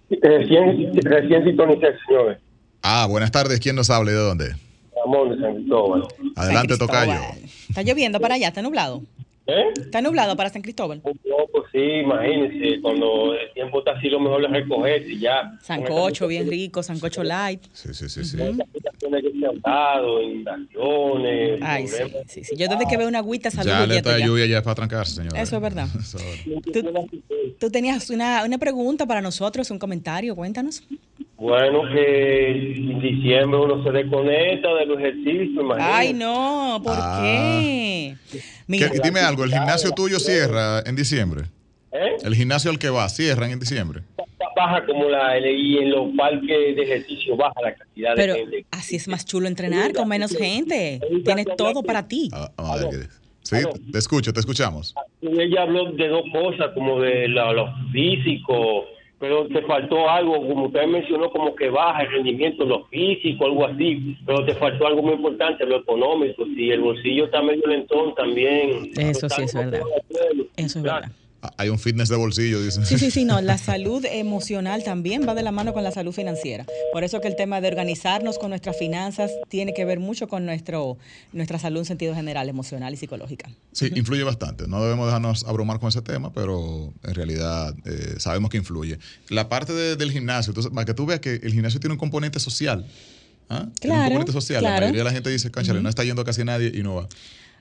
[0.10, 2.38] Recién, recién señores.
[2.82, 3.60] Ah, buenas tardes.
[3.60, 4.56] ¿Quién nos habla y de dónde?
[4.96, 6.08] Ramón de San Cristóbal.
[6.36, 7.20] Adelante, Tocayo.
[7.70, 9.02] Está lloviendo para allá, está nublado.
[9.48, 9.74] ¿Eh?
[9.80, 11.02] ¿Está nublado para San Cristóbal?
[11.04, 12.82] Un poco, sí, imagínense.
[12.82, 15.58] Cuando el tiempo está así, lo mejor es recoger y ya.
[15.62, 17.62] Sancocho, bien rico, sancocho light.
[17.72, 18.26] Sí, sí, sí.
[18.26, 18.38] sí.
[18.38, 19.24] inundaciones,
[21.62, 22.56] Ay, sí, sí, sí.
[22.58, 25.16] Yo desde que veo una agüita salgo Ya le está lluvia ya es para trancarse,
[25.16, 25.38] señor.
[25.38, 25.88] Eso es verdad.
[26.74, 27.08] ¿Tú,
[27.60, 30.84] tú, tenías una, una pregunta para nosotros, un comentario, cuéntanos.
[31.38, 35.94] Bueno, que en diciembre uno se desconecta de los ejercicios, imagínate.
[35.94, 37.20] Ay, no, ¿por ah.
[37.22, 38.16] qué?
[38.68, 41.46] dime algo, ¿el gimnasio tuyo cierra en diciembre?
[41.92, 42.18] ¿Eh?
[42.24, 44.02] ¿El gimnasio al que va cierra en diciembre?
[44.56, 48.66] Baja como la y en los parques de ejercicio baja la cantidad de gente.
[48.72, 51.02] Así es más chulo entrenar con menos gente.
[51.26, 52.30] Tienes todo para ti.
[52.32, 53.10] Ah, a ver,
[53.42, 53.58] sí,
[53.92, 54.96] te escucho, te escuchamos.
[55.22, 58.86] Ella habló de dos cosas, como de lo físico
[59.26, 63.66] pero te faltó algo, como usted mencionó, como que baja el rendimiento, lo físico, algo
[63.66, 68.14] así, pero te faltó algo muy importante, lo económico, si el bolsillo está medio lentón
[68.14, 68.92] también.
[68.96, 69.82] Eso sí es verdad.
[70.58, 71.12] Eso es verdad.
[71.58, 72.86] Hay un fitness de bolsillo, dicen.
[72.86, 73.40] Sí, sí, sí, no.
[73.42, 76.66] La salud emocional también va de la mano con la salud financiera.
[76.92, 80.46] Por eso que el tema de organizarnos con nuestras finanzas tiene que ver mucho con
[80.46, 80.98] nuestro,
[81.34, 83.50] nuestra salud en sentido general, emocional y psicológica.
[83.72, 84.68] Sí, influye bastante.
[84.68, 88.98] No debemos dejarnos abrumar con ese tema, pero en realidad eh, sabemos que influye.
[89.30, 92.40] La parte del gimnasio, entonces, para que tú veas que el gimnasio tiene un componente
[92.40, 92.86] social.
[93.50, 93.68] ¿ah?
[93.80, 94.64] Tiene un componente social.
[94.64, 97.10] La mayoría de la gente dice, canchale, no está yendo casi nadie y no va.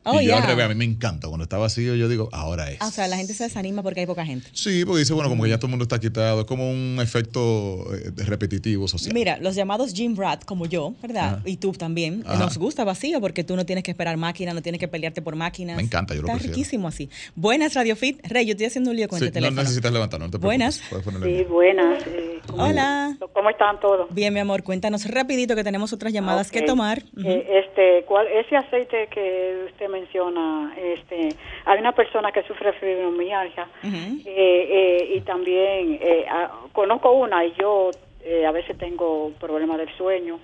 [0.04, 1.28] Oh, y yo al revés, a mí me encanta.
[1.28, 2.80] Cuando está vacío, yo digo, ahora es.
[2.80, 4.48] o sea, la gente se desanima porque hay poca gente.
[4.52, 6.40] Sí, porque dice, bueno, como que ya todo el mundo está quitado.
[6.40, 9.14] Es como un efecto eh, repetitivo social.
[9.14, 11.40] Mira, los llamados gym rat, como yo, ¿verdad?
[11.44, 14.78] Y tú también, nos gusta vacío porque tú no tienes que esperar máquina, no tienes
[14.78, 15.76] que pelearte por máquinas.
[15.76, 17.08] Me encanta, yo lo Está riquísimo así.
[17.34, 18.20] Buenas, Radio Fit.
[18.26, 19.56] Rey, yo estoy haciendo un lío con sí, este teléfono.
[19.56, 20.80] No necesitas levantar, no te Buenas.
[21.22, 22.02] Sí, buenas.
[22.06, 23.16] Eh, Hola.
[23.32, 24.12] ¿Cómo están todos?
[24.14, 24.62] Bien, mi amor.
[24.62, 26.98] Cuéntanos rapidito que tenemos otras llamadas que tomar.
[27.24, 31.30] Eh, este, ¿cuál, ese aceite que usted menciona este,
[31.64, 36.26] hay una persona que sufre fibromialgia eh, eh, y también eh,
[36.72, 37.90] conozco una y yo
[38.46, 40.38] a veces tengo problemas del sueño.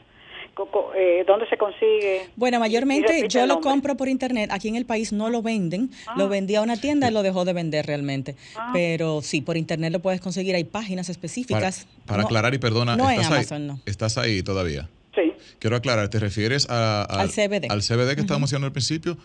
[1.26, 2.28] ¿Dónde se consigue?
[2.36, 4.50] Bueno, mayormente yo lo compro por internet.
[4.52, 5.90] Aquí en el país no lo venden.
[6.16, 6.28] Lo ah.
[6.28, 8.36] vendí a una tienda y lo dejó de vender realmente.
[8.56, 8.70] Ah.
[8.72, 10.54] Pero sí, por internet lo puedes conseguir.
[10.54, 11.86] Hay páginas específicas.
[12.06, 13.80] Para, aclarar y perdona, no ¿estás, en Amazon, ahí, no.
[13.86, 14.88] ¿estás ahí todavía?
[15.14, 15.32] Sí.
[15.58, 17.70] Quiero aclarar, ¿te refieres al CBD?
[17.70, 19.16] Al CBD que estábamos haciendo al principio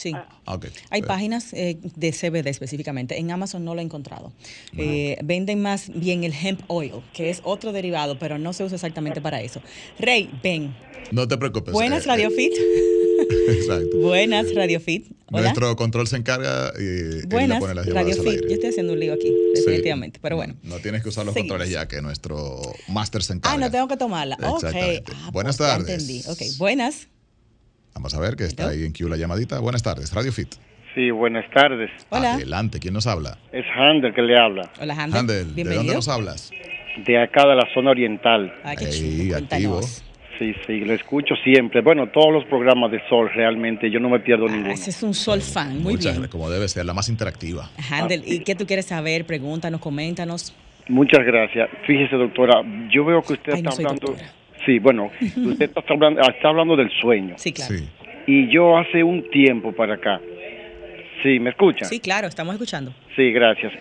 [0.00, 0.12] Sí.
[0.14, 0.58] Ah,
[0.88, 3.18] Hay páginas eh, de CBD específicamente.
[3.18, 4.32] En Amazon no lo he encontrado.
[4.78, 8.76] Eh, venden más bien el hemp oil, que es otro derivado, pero no se usa
[8.76, 9.60] exactamente para eso.
[9.98, 10.74] Rey, ven.
[11.12, 11.74] No te preocupes.
[11.74, 12.54] Buenas, eh, Radio Fit.
[13.50, 13.98] Exacto.
[13.98, 15.06] Buenas, Radio Fit.
[15.28, 18.40] Nuestro control se encarga y Buenas, Radio Fit.
[18.48, 20.56] Yo estoy haciendo un lío aquí, definitivamente, pero bueno.
[20.62, 23.54] No, tienes que usar los controles ya, que nuestro máster se encarga.
[23.54, 24.38] Ah, no tengo que tomarla.
[24.48, 24.64] Ok.
[24.64, 25.90] Ah, Buenas pues tardes.
[25.90, 26.22] entendí.
[26.26, 27.08] Ok, buenas.
[28.00, 29.60] Vamos a ver que está ahí en Q la llamadita.
[29.60, 30.54] Buenas tardes, Radio Fit.
[30.94, 31.90] Sí, buenas tardes.
[32.08, 32.32] Hola.
[32.32, 33.36] Adelante, ¿quién nos habla?
[33.52, 34.70] Es Handel que le habla.
[34.80, 35.54] Hola, Handel.
[35.54, 36.50] ¿de dónde nos hablas?
[37.04, 38.54] De acá, de la zona oriental.
[38.64, 39.82] Ah, qué activo.
[40.38, 41.82] Sí, sí, lo escucho siempre.
[41.82, 44.72] Bueno, todos los programas de Sol, realmente, yo no me pierdo ah, ninguno.
[44.72, 46.30] Ese es un Sol fan, muy Muchas, bien.
[46.30, 47.68] Como debe ser, la más interactiva.
[47.90, 49.26] Handel, ¿y qué tú quieres saber?
[49.26, 50.54] Pregúntanos, coméntanos.
[50.88, 51.68] Muchas gracias.
[51.86, 54.16] Fíjese, doctora, yo veo que usted está hablando...
[54.64, 57.34] Sí, bueno, usted está hablando, está hablando del sueño.
[57.36, 57.74] Sí, claro.
[57.74, 57.88] Sí.
[58.26, 60.20] Y yo hace un tiempo para acá,
[61.22, 61.84] sí, ¿me escucha?
[61.86, 62.92] Sí, claro, estamos escuchando.
[63.16, 63.72] Sí, gracias.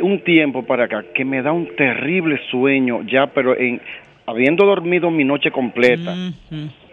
[0.00, 3.80] Un tiempo para acá que me da un terrible sueño ya, pero en
[4.26, 6.14] habiendo dormido mi noche completa,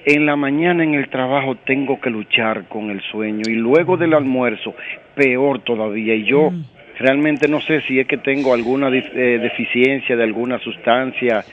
[0.06, 4.14] en la mañana en el trabajo tengo que luchar con el sueño y luego del
[4.14, 4.76] almuerzo
[5.16, 6.64] peor todavía y yo mm.
[7.00, 11.46] realmente no sé si es que tengo alguna eh, deficiencia de alguna sustancia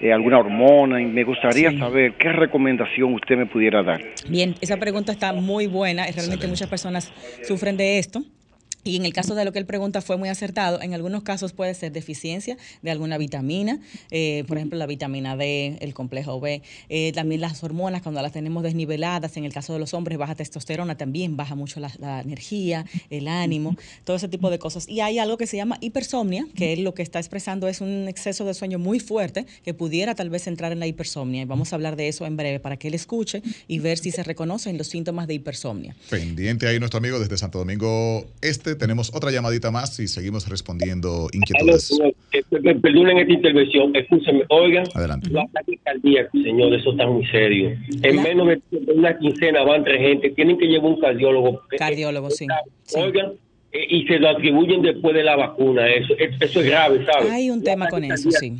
[0.00, 4.00] eh, alguna hormona y me gustaría saber qué recomendación usted me pudiera dar.
[4.28, 6.06] Bien, esa pregunta está muy buena.
[6.14, 8.22] Realmente muchas personas sufren de esto.
[8.86, 10.80] Y en el caso de lo que él pregunta fue muy acertado.
[10.80, 15.78] En algunos casos puede ser deficiencia de alguna vitamina, eh, por ejemplo la vitamina D,
[15.80, 19.36] el complejo B, eh, también las hormonas cuando las tenemos desniveladas.
[19.36, 23.76] En el caso de los hombres baja testosterona también baja mucho la, energía, el ánimo,
[24.04, 24.88] todo ese tipo de cosas.
[24.88, 28.06] Y hay algo que se llama hipersomnia, que es lo que está expresando es un
[28.08, 31.42] exceso de sueño muy fuerte que pudiera tal vez entrar en la hipersomnia.
[31.42, 34.10] Y vamos a hablar de eso en breve para que él escuche y ver si
[34.10, 35.96] se reconocen los síntomas de hipersomnia.
[36.10, 41.28] Pendiente ahí nuestro amigo desde Santo Domingo Este tenemos otra llamadita más y seguimos respondiendo
[41.32, 41.90] inquietudes.
[42.82, 45.30] Perdonen esta intervención, escúcheme, oigan, Adelante.
[45.30, 47.76] los ataques cardíacos, señor, eso está muy serio.
[48.02, 51.60] En menos de una quincena van tres gente, tienen que llevar un cardiólogo.
[51.78, 52.46] Cardiólogo, sí.
[52.94, 53.32] Oigan,
[53.72, 57.30] eh, y se lo atribuyen después de la vacuna, eso, eso es grave, ¿sabes?
[57.30, 58.54] Hay un tema con eso, sí.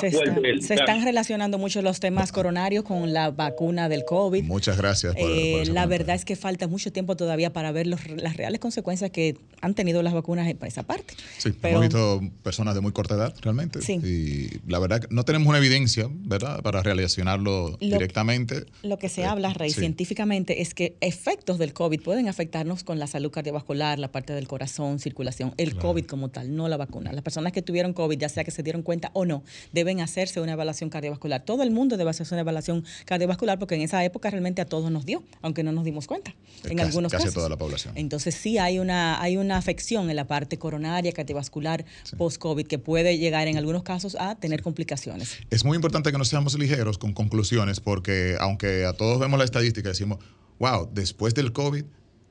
[0.00, 4.42] Se, están relacionando mucho los temas coronarios con la vacuna del COVID.
[4.44, 5.14] Muchas gracias.
[5.16, 9.36] Eh, la verdad es que falta mucho tiempo todavía para ver las reales consecuencias que
[9.60, 11.14] han tenido las vacunas para esa parte.
[11.38, 13.82] Sí, hemos visto personas de muy corta edad realmente.
[13.82, 13.94] Sí.
[13.94, 18.64] Y la verdad no tenemos una evidencia, ¿verdad?, para relacionarlo directamente.
[18.82, 22.98] Lo que se eh, habla, Rey, científicamente es que efectos del COVID pueden afectarnos con
[22.98, 27.12] la salud cardiovascular, la parte del corazón, circulación, el COVID como tal, no la vacuna.
[27.12, 29.44] Las personas que tuvieron COVID, ya sea que se dieron cuenta o no,
[29.74, 31.44] deben hacerse una evaluación cardiovascular.
[31.44, 34.90] Todo el mundo debe hacerse una evaluación cardiovascular porque en esa época realmente a todos
[34.90, 36.34] nos dio, aunque no nos dimos cuenta.
[36.64, 37.34] En algunos casi casos.
[37.34, 37.92] toda la población.
[37.96, 41.84] Entonces sí hay una, hay una afección en la parte coronaria, cardiovascular,
[42.16, 45.38] post-COVID, que puede llegar en algunos casos a tener complicaciones.
[45.50, 49.44] Es muy importante que no seamos ligeros con conclusiones porque aunque a todos vemos la
[49.44, 50.18] estadística y decimos,
[50.58, 51.84] wow, después del COVID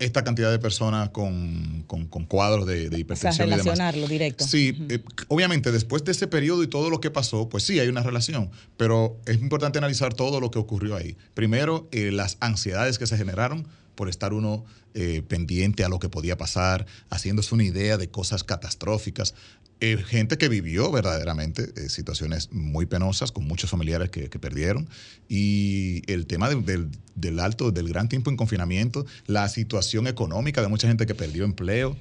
[0.03, 1.85] esta cantidad de personas con,
[2.27, 3.47] cuadros de, hipertensión.
[3.47, 4.45] O relacionarlo directo.
[4.45, 7.87] Sí, eh, obviamente después de ese periodo y todo lo que pasó, pues sí hay
[7.87, 11.17] una relación, pero es importante analizar todo lo que ocurrió ahí.
[11.33, 16.07] Primero, eh, las ansiedades que se generaron por estar uno eh, pendiente a lo que
[16.07, 19.33] podía pasar, haciéndose una idea de cosas catastróficas.
[19.79, 24.87] Eh, gente que vivió verdaderamente eh, situaciones muy penosas con muchos familiares que, perdieron
[25.27, 30.87] y el tema del, alto, del gran tiempo en confinamiento, la situación económica de mucha
[30.87, 31.97] gente que perdió empleo.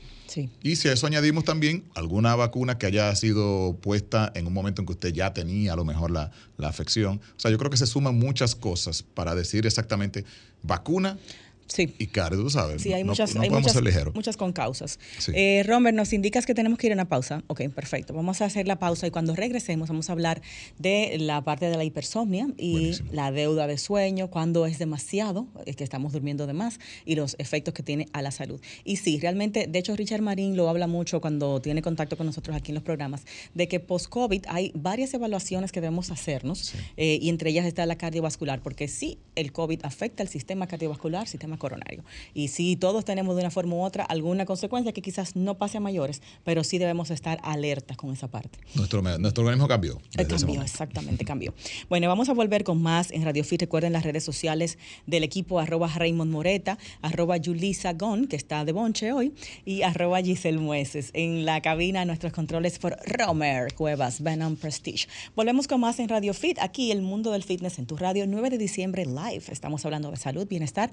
[0.62, 4.80] Y si a eso añadimos también alguna vacuna que haya sido puesta en un momento
[4.82, 7.20] en que usted ya tenía a lo mejor la, la afección.
[7.36, 10.24] O sea, yo creo que se suman muchas cosas para decir exactamente
[10.62, 11.18] vacuna
[11.66, 11.94] Sí.
[11.98, 12.82] Y caro, tú sabes.
[12.82, 13.76] Sí, hay muchas, hay muchas,
[14.14, 14.98] muchas con causas.
[15.32, 17.42] Eh, Robert, nos indicas que tenemos que ir a una pausa.
[17.46, 18.14] Ok, perfecto.
[18.14, 20.42] Vamos a hacer la pausa y cuando regresemos vamos a hablar
[20.78, 25.76] de la parte de la hipersomnia y la deuda de sueño, cuando es demasiado, es
[25.76, 28.60] que estamos durmiendo de más y los efectos que tiene a la salud.
[28.84, 32.56] Y sí, realmente, de hecho, Richard Marín lo habla mucho cuando tiene contacto con nosotros
[32.56, 37.28] aquí en los programas, de que post-COVID hay varias evaluaciones que debemos hacernos eh, y
[37.28, 42.04] entre ellas está la cardiovascular, porque sí, el COVID afecta el sistema cardiovascular, sistema coronario.
[42.34, 45.78] Y sí, todos tenemos de una forma u otra alguna consecuencia que quizás no pase
[45.78, 48.58] a mayores, pero sí debemos estar alertas con esa parte.
[48.74, 50.00] Nuestro, nuestro organismo cambió.
[50.16, 51.54] Eh, cambió, exactamente, cambió.
[51.88, 53.62] Bueno, vamos a volver con más en Radio Fit.
[53.62, 58.72] Recuerden las redes sociales del equipo arroba Raymond Moreta, arroba Julisa Gon, que está de
[58.72, 59.34] bonche hoy,
[59.64, 61.10] y arroba Giselle Mueces.
[61.12, 65.06] En la cabina, nuestros controles por Romer Cuevas, Venom Prestige.
[65.34, 68.50] Volvemos con más en Radio Fit, aquí el mundo del fitness en tu radio, 9
[68.50, 69.44] de diciembre live.
[69.48, 70.90] Estamos hablando de salud, bienestar,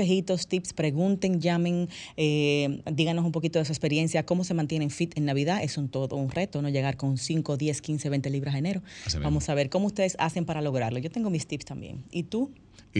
[0.00, 5.16] consejería tips, pregunten, llamen, eh, díganos un poquito de su experiencia, cómo se mantienen fit
[5.16, 5.62] en Navidad.
[5.62, 6.68] Es un todo un reto, ¿no?
[6.68, 8.82] Llegar con 5, 10, 15, 20 libras de enero.
[9.22, 10.98] Vamos a ver cómo ustedes hacen para lograrlo.
[10.98, 12.04] Yo tengo mis tips también.
[12.10, 12.50] ¿Y tú?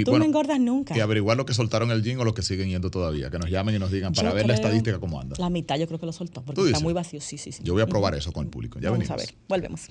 [0.05, 0.97] tú no engordas nunca.
[0.97, 3.31] Y averiguar lo que soltaron el gym o lo que siguen yendo todavía.
[3.31, 5.37] Que nos llamen y nos digan para ver la estadística cómo anda.
[5.39, 7.21] La mitad yo creo que lo soltó porque está muy vacío.
[7.21, 7.63] Sí, sí, sí.
[7.65, 8.79] Yo voy a probar eso con el público.
[8.79, 9.35] Ya Vamos a ver.
[9.49, 9.89] Volvemos.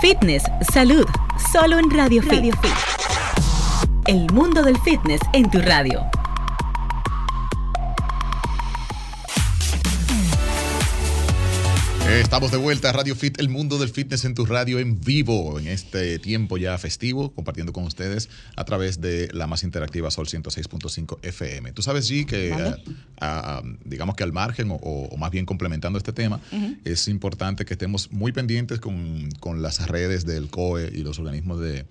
[0.00, 0.42] Fitness,
[0.72, 1.06] salud,
[1.52, 3.11] solo en Radio, Radio Fit.
[4.06, 6.04] El mundo del fitness en tu radio.
[12.10, 15.60] Estamos de vuelta a Radio Fit, el mundo del fitness en tu radio en vivo,
[15.60, 20.26] en este tiempo ya festivo, compartiendo con ustedes a través de la más interactiva Sol
[20.26, 21.72] 106.5 FM.
[21.72, 22.52] Tú sabes, G, que
[23.84, 26.40] digamos que al margen o, más bien complementando este tema,
[26.84, 31.60] es importante que estemos muy pendientes con, con las redes del COE y los organismos
[31.60, 31.86] de,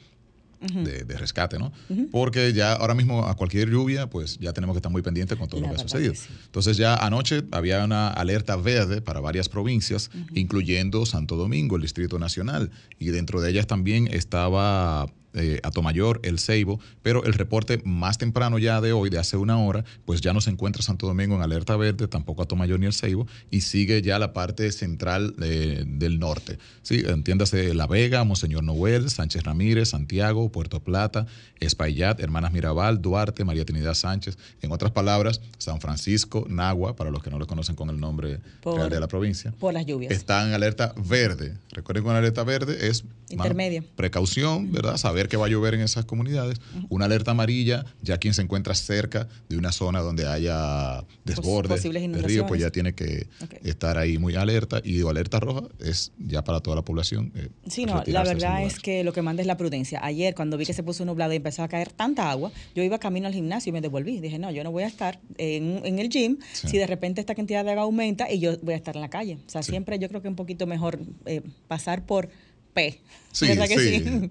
[0.62, 1.71] de, rescate, ¿no?
[2.12, 5.47] Porque ya ahora mismo a cualquier lluvia, pues ya tenemos que estar muy pendientes con
[5.47, 6.13] todo lo que ha sucedido.
[6.45, 12.19] Entonces ya anoche había una alerta verde para varias provincias, incluyendo Santo Domingo, el Distrito
[12.19, 18.17] Nacional, y dentro de ellas también estaba eh, Atomayor, El Ceibo, pero el reporte más
[18.17, 21.35] temprano ya de hoy, de hace una hora, pues ya no se encuentra Santo Domingo
[21.35, 25.83] en alerta verde, tampoco Atomayor ni El Ceibo, y sigue ya la parte central eh,
[25.85, 26.57] del norte.
[26.81, 31.27] Sí, entiéndase La Vega, Monseñor Noel, Sánchez Ramírez, Santiago, Puerto Plata,
[31.59, 34.37] Espaillat, Hermanas Mirabal, Duarte, María Trinidad Sánchez.
[34.61, 38.39] En otras palabras, San Francisco, Nagua, para los que no lo conocen con el nombre
[38.63, 39.53] real de la provincia.
[39.59, 40.11] Por las lluvias.
[40.11, 41.55] Están en alerta verde.
[41.71, 43.83] Recuerden que una alerta verde es intermedia.
[43.95, 44.97] Precaución, ¿verdad?
[44.97, 46.60] Saber que va a llover en esas comunidades.
[46.89, 52.21] Una alerta amarilla, ya quien se encuentra cerca de una zona donde haya desbordes de
[52.21, 53.27] río, pues ya tiene que
[53.63, 54.81] estar ahí muy alerta.
[54.84, 57.31] Y digo, alerta roja es ya para toda la población.
[57.36, 59.99] Eh, sí, no, la verdad es que lo que manda es la prudencia.
[60.03, 62.99] Ayer, cuando vi que se puso nublado y empezó a caer tanta agua, yo iba
[62.99, 64.19] camino al gimnasio y me devolví.
[64.19, 67.63] Dije, no, yo no voy a estar en, el gym si de repente esta cantidad
[67.63, 69.38] de agua aumenta y yo voy a estar en la calle.
[69.45, 72.29] O sea, siempre yo creo que es un poquito mejor eh, pasar por
[72.73, 72.99] P.
[73.31, 74.27] Sí, sí,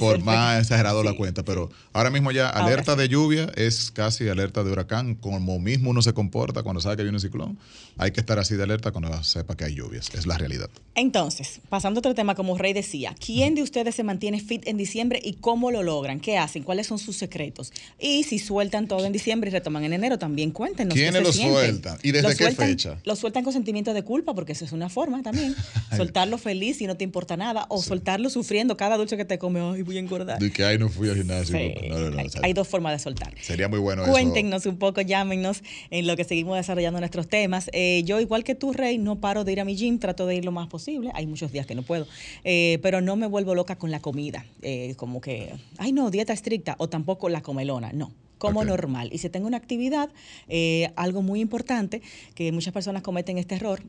[0.00, 4.64] por, más exagerado la cuenta, pero ahora mismo ya alerta de lluvia es casi alerta
[4.64, 7.58] de huracán, como mismo uno se comporta cuando sabe que viene un ciclón,
[7.98, 10.70] hay que estar así de alerta cuando sepa que hay lluvias, es la realidad.
[10.94, 14.76] Entonces, pasando a otro tema, como Rey decía, ¿quién de ustedes se mantiene fit en
[14.76, 16.20] diciembre y cómo lo logran?
[16.20, 16.62] ¿Qué hacen?
[16.62, 17.72] ¿Cuáles son sus secretos?
[17.98, 20.94] Y si sueltan todo en diciembre y retoman en enero, también cuéntenos.
[20.94, 21.98] ¿Quiénes lo sueltan?
[22.02, 22.98] ¿Y desde qué fecha?
[23.04, 25.54] Lo sueltan con sentimiento de culpa, porque eso es una forma también.
[25.96, 29.60] Soltarlo feliz y no te importa nada, o soltarlo sufriendo cada dulce que te come,
[29.60, 30.38] ay, voy a engordar.
[30.38, 31.56] De que ay, no fui al gimnasio.
[32.42, 33.34] hay, dos formas de soltar.
[33.40, 37.70] Sería muy bueno Cuéntenos un poco, llámenos en lo que seguimos desarrollando nuestros temas.
[37.72, 40.36] Eh, yo, igual que tú, Rey, no paro de ir a mi gym, trato de
[40.36, 41.10] ir lo más posible.
[41.14, 42.06] Hay muchos días que no puedo,
[42.44, 44.44] eh, pero no me vuelvo loca con la comida.
[44.62, 47.92] Eh, como que, ay, no, dieta estricta o tampoco la comelona.
[47.92, 49.10] No como normal.
[49.12, 50.08] Y si tengo una actividad,
[50.48, 52.02] eh, algo muy importante,
[52.34, 53.82] que muchas personas cometen este error,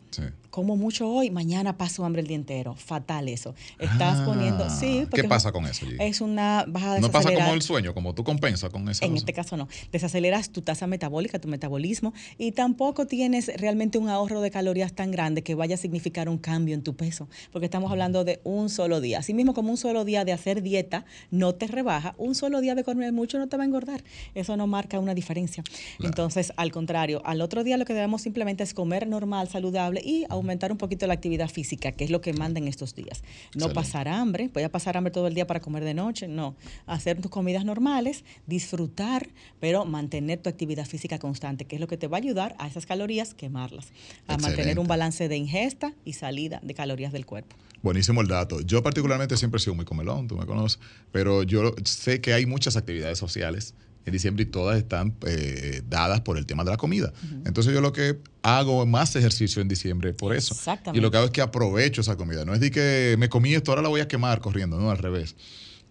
[0.50, 2.76] como mucho hoy, mañana paso hambre el día entero.
[2.76, 3.56] Fatal eso.
[3.78, 4.70] Estás ah, poniendo...
[4.70, 5.86] Sí, ¿Qué pasa con eso?
[6.00, 9.06] Es una baja No pasa como el sueño, como tú compensas con eso.
[9.06, 9.68] En este caso no.
[9.92, 15.12] Desaceleras tu tasa metabólica, tu metabolismo, y tampoco tienes realmente un ahorro de calorías tan
[15.12, 18.70] grande que vaya a significar un cambio en tu peso, porque estamos hablando de un
[18.70, 19.20] solo día.
[19.20, 22.76] Así mismo como un solo día de hacer dieta no te rebaja, un solo día
[22.76, 24.04] de comer mucho no te va a engordar
[24.42, 25.64] eso no marca una diferencia.
[26.02, 30.26] Entonces, al contrario, al otro día lo que debemos simplemente es comer normal, saludable y
[30.30, 33.24] aumentar un poquito la actividad física, que es lo que manda en estos días.
[33.56, 36.56] No pasar hambre, voy a pasar hambre todo el día para comer de noche, no.
[36.86, 41.98] Hacer tus comidas normales, disfrutar, pero mantener tu actividad física constante, que es lo que
[41.98, 43.92] te va a ayudar a esas calorías quemarlas,
[44.28, 47.56] a mantener un balance de ingesta y salida de calorías del cuerpo.
[47.82, 48.60] Buenísimo el dato.
[48.60, 50.80] Yo particularmente siempre he sido muy comelón, tú me conoces,
[51.12, 53.74] pero yo sé que hay muchas actividades sociales
[54.06, 57.14] en diciembre y todas están eh, dadas por el tema de la comida.
[57.46, 60.56] Entonces yo lo que hago más ejercicio en diciembre por eso.
[60.94, 62.46] Y lo que hago es que aprovecho esa comida.
[62.46, 64.98] No es de que me comí esto, ahora la voy a quemar corriendo, no, al
[64.98, 65.36] revés.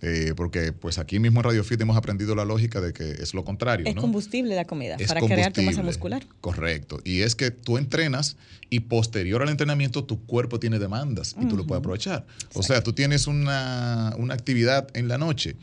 [0.01, 3.35] Eh, porque pues aquí mismo en Radio Fit hemos aprendido la lógica de que es
[3.35, 3.85] lo contrario.
[3.87, 6.25] Es combustible la comida para crear tu masa muscular.
[6.41, 7.01] Correcto.
[7.05, 8.37] Y es que tú entrenas
[8.71, 12.27] y posterior al entrenamiento tu cuerpo tiene demandas y tú lo puedes aprovechar.
[12.55, 15.57] O sea, tú tienes una, una actividad en la noche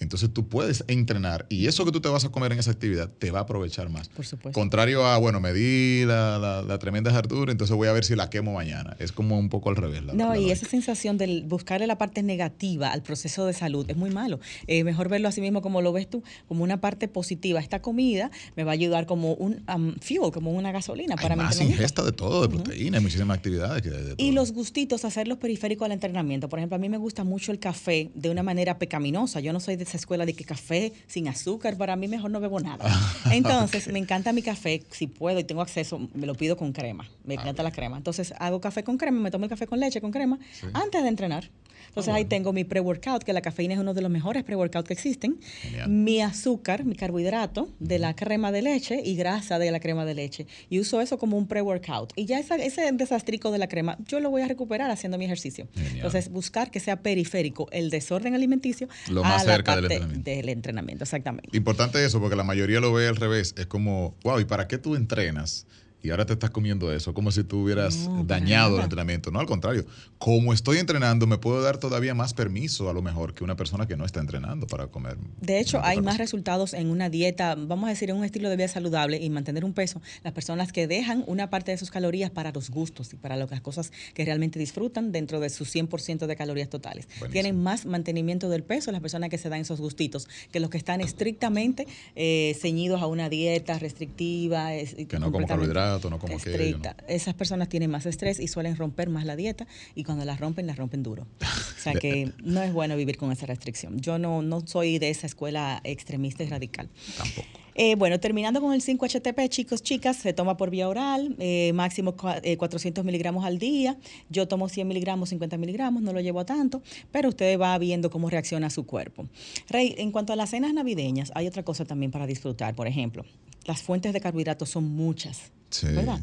[0.00, 3.10] entonces tú puedes entrenar y eso que tú te vas a comer en esa actividad
[3.10, 4.08] te va a aprovechar más.
[4.08, 4.58] Por supuesto.
[4.58, 8.30] Contrario a, bueno, me di la, la, tremenda hartura, entonces voy a ver si la
[8.30, 8.96] quemo mañana.
[8.98, 10.02] Es como un poco al revés.
[10.14, 14.10] no, y esa sensación de buscarle la parte negativa al proceso de salud es muy
[14.10, 14.40] malo.
[14.66, 17.60] Eh, mejor verlo así mismo como lo ves tú, como una parte positiva.
[17.60, 21.42] Esta comida me va a ayudar como un um, fuel, como una gasolina para mi
[21.42, 23.84] más ingesta de todo, de proteína, muchísimas actividades.
[24.16, 26.48] y los gustitos, hacerlos periféricos al entrenamiento.
[26.48, 29.40] Por ejemplo, a mí me gusta mucho el café de una manera pecaminosa.
[29.40, 32.40] Yo no soy de esa escuela de que café sin azúcar, para mí mejor no
[32.40, 32.84] bebo nada.
[33.30, 37.08] Entonces, me encanta mi café, si puedo y tengo acceso, me lo pido con crema.
[37.24, 37.96] Me encanta la crema.
[37.96, 40.38] Entonces, hago café con crema, me tomo el café con leche, con crema,
[40.72, 41.50] antes de entrenar.
[41.94, 44.92] Entonces ahí tengo mi pre-workout, que la cafeína es uno de los mejores pre-workout que
[44.94, 45.38] existen.
[45.86, 50.14] Mi azúcar, mi carbohidrato de la crema de leche y grasa de la crema de
[50.14, 50.48] leche.
[50.68, 52.12] Y uso eso como un pre-workout.
[52.16, 55.68] Y ya ese desastrico de la crema, yo lo voy a recuperar haciendo mi ejercicio.
[55.94, 60.30] Entonces buscar que sea periférico el desorden alimenticio lo más cerca del, entrenamiento.
[60.30, 61.04] del entrenamiento.
[61.04, 61.56] Exactamente.
[61.56, 63.54] Importante eso, porque la mayoría lo ve al revés.
[63.56, 65.68] Es como, wow, ¿y para qué tú entrenas?
[66.04, 69.30] Y ahora te estás comiendo eso, como si tú hubieras dañado el entrenamiento.
[69.30, 69.86] No, al contrario,
[70.18, 73.88] como estoy entrenando, me puedo dar todavía más permiso a lo mejor que una persona
[73.88, 75.16] que no está entrenando para comer.
[75.40, 78.56] De hecho, hay más resultados en una dieta, vamos a decir, en un estilo de
[78.56, 82.30] vida saludable y mantener un peso, las personas que dejan una parte de sus calorías
[82.30, 86.36] para los gustos y para las cosas que realmente disfrutan dentro de sus 100% de
[86.36, 87.08] calorías totales.
[87.32, 90.76] Tienen más mantenimiento del peso las personas que se dan esos gustitos que los que
[90.76, 94.72] están estrictamente eh, ceñidos a una dieta restrictiva.
[95.08, 96.96] que no como carbohidratos no como estricta.
[97.08, 100.66] Esas personas tienen más estrés y suelen romper más la dieta y cuando la rompen,
[100.66, 101.26] la rompen duro.
[101.74, 104.00] O sea que no es bueno vivir con esa restricción.
[104.00, 106.88] Yo no, no soy de esa escuela extremista y radical.
[107.18, 107.63] Tampoco.
[107.74, 112.14] Eh, bueno, terminando con el 5-HTP, chicos, chicas, se toma por vía oral, eh, máximo
[112.16, 113.96] 400 eh, miligramos al día.
[114.30, 118.10] Yo tomo 100 miligramos, 50 miligramos, no lo llevo a tanto, pero usted va viendo
[118.10, 119.26] cómo reacciona su cuerpo.
[119.68, 122.74] Rey, en cuanto a las cenas navideñas, hay otra cosa también para disfrutar.
[122.74, 123.24] Por ejemplo,
[123.66, 125.52] las fuentes de carbohidratos son muchas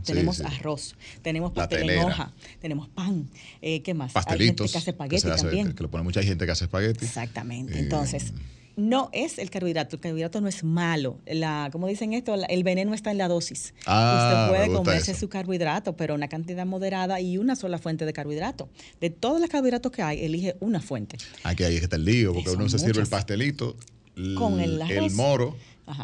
[0.06, 3.30] tenemos arroz, tenemos pastel en hoja, tenemos pan,
[3.62, 4.14] eh, ¿qué más?
[4.14, 4.42] Pastelitos.
[4.42, 5.74] Hay gente que hace espagueti también.
[5.74, 7.06] Que lo pone mucha gente que hace espagueti.
[7.06, 7.74] Exactamente.
[7.74, 8.34] Eh, Entonces,
[8.82, 11.20] no es el carbohidrato, el carbohidrato no es malo.
[11.26, 13.74] La, como dicen esto, el veneno está en la dosis.
[13.86, 18.14] Ah, Usted puede comerse su carbohidrato, pero una cantidad moderada y una sola fuente de
[18.14, 18.70] carbohidrato.
[19.00, 21.18] De todos los carbohidratos que hay, elige una fuente.
[21.44, 23.76] Aquí ahí está el lío, porque uno se sirve el pastelito,
[24.38, 25.56] con el, el moro,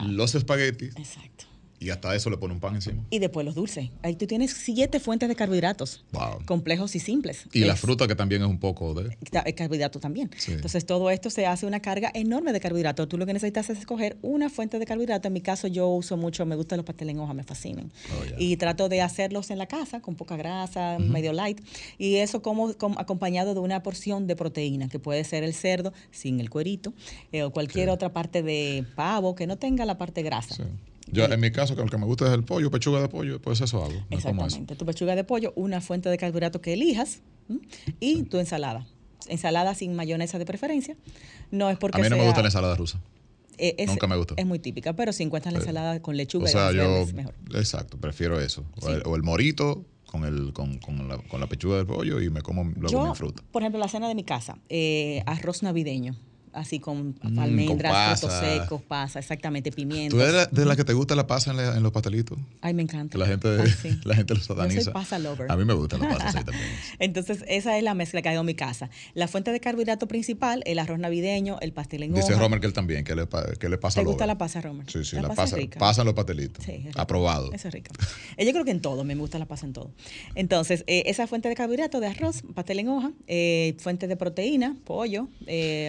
[0.05, 0.95] los espaguetis.
[0.95, 1.47] Exacto
[1.79, 3.03] y hasta eso le pone un pan encima.
[3.09, 3.89] Y después los dulces.
[4.01, 6.03] Ahí tú tienes siete fuentes de carbohidratos.
[6.45, 7.45] Complejos y simples.
[7.53, 9.15] Y la fruta que también es un poco de...
[9.53, 10.31] carbohidrato también.
[10.47, 13.07] Entonces todo esto se hace una carga enorme de carbohidratos.
[13.07, 15.27] Tú lo que necesitas es escoger una fuente de carbohidrato.
[15.27, 17.91] En mi caso yo uso mucho, me gustan los pasteles en hoja, me fascinan.
[18.11, 21.61] Oh, y trato de hacerlos en la casa con poca grasa, medio light.
[21.99, 26.39] Y eso como, acompañado de una porción de proteína, que puede ser el cerdo sin
[26.39, 26.93] el cuerito
[27.31, 30.65] eh, o cualquier otra parte de pavo que no tenga la parte grasa.
[31.11, 33.41] Yo, en mi caso, que lo que me gusta es el pollo, pechuga de pollo,
[33.41, 34.05] pues eso hago.
[34.09, 34.75] Exactamente.
[34.75, 37.21] Tu pechuga de pollo, una fuente de carbohidrato que elijas
[37.99, 38.85] y tu ensalada.
[39.27, 40.95] Ensalada sin mayonesa de preferencia.
[41.51, 41.99] No es porque.
[41.99, 42.99] A mí no me gusta la ensalada rusa.
[43.57, 44.35] Eh, Nunca me gusta.
[44.37, 47.33] Es muy típica, pero si encuentras la ensalada con lechuga o sea, yo, mejor.
[47.55, 48.63] Exacto, prefiero eso.
[48.81, 52.41] O, el, morito con, el, con, con, la, con, la, pechuga de pollo y me
[52.41, 53.43] como luego mi fruta.
[53.51, 56.15] Por ejemplo, la cena de mi casa, eh, arroz navideño
[56.53, 60.19] así con mm, almendras, frutos secos, pasa, exactamente, pimientos.
[60.19, 62.37] ¿Tú eres de la que te gusta la pasa en, los pastelitos?
[62.61, 63.17] Ay, me encanta.
[63.17, 63.47] La gente,
[64.05, 64.77] la gente lo sataniza.
[64.77, 65.51] Yo soy pasa lover.
[65.51, 66.69] A mí me gusta la pasa, sí, también.
[66.99, 68.89] Entonces, esa es la mezcla que hago en mi casa.
[69.13, 72.73] La fuente de carbohidrato principal, el arroz navideño, el pastel en Dice Romer que él
[72.73, 73.27] también, que le,
[73.59, 74.89] que le pasa ¿Te gusta la pasa, Romer?
[74.89, 75.79] Sí, sí, la, pasa, rica.
[75.79, 76.63] pasan los pastelitos.
[76.63, 77.51] Sí, Aprobado.
[77.53, 77.91] Eso es rico.
[78.37, 79.91] Eh, yo creo que en todo, me gusta la pasa en todo.
[80.35, 84.75] Entonces, eh, esa fuente de carbohidrato de arroz, pastel en hoja, eh, fuente de proteína,
[84.85, 85.27] pollo,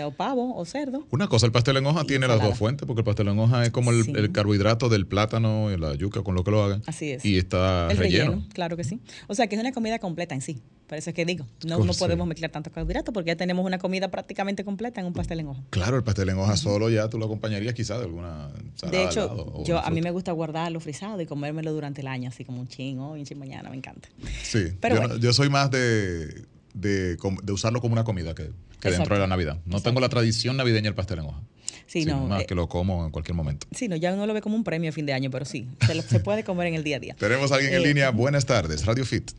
[0.05, 1.07] o pavo, o cerdo.
[1.11, 3.65] Una cosa el pastel en hoja tiene las dos fuentes, porque el pastel en hoja
[3.65, 6.83] es como el, carbohidrato del plátano y la yuca, con lo que lo hagan.
[6.87, 7.25] Así es.
[7.25, 8.45] Y está relleno.
[8.53, 9.01] Claro que sí.
[9.27, 10.61] O sea, que es una comida completa en sí.
[10.89, 13.79] Por eso es que digo, no, no podemos mezclar tanto carbohidratos porque ya tenemos una
[13.79, 15.63] comida prácticamente completa en un pastel en hoja.
[15.69, 18.49] Claro, el pastel en hoja solo ya tú lo acompañarías quizás de alguna
[18.91, 22.43] De hecho, yo a mí me gusta guardarlo frisado y comérmelo durante el año, así
[22.43, 24.09] como un chin hoy, un chin mañana, me encanta.
[24.43, 27.19] Sí, Pero yo, soy más de, de,
[27.53, 28.51] usarlo como una comida que,
[28.83, 29.59] dentro de la Navidad.
[29.67, 31.41] No tengo la tradición navideña el pastel en hoja.
[31.87, 33.67] Sí, no, más eh, que lo como en cualquier momento.
[33.73, 35.67] Sí, no, ya uno lo ve como un premio a fin de año, pero sí,
[36.07, 37.15] se, puede comer en el día a día.
[37.19, 38.11] Tenemos a alguien en eh, línea.
[38.11, 39.31] Buenas tardes, Radio Fit.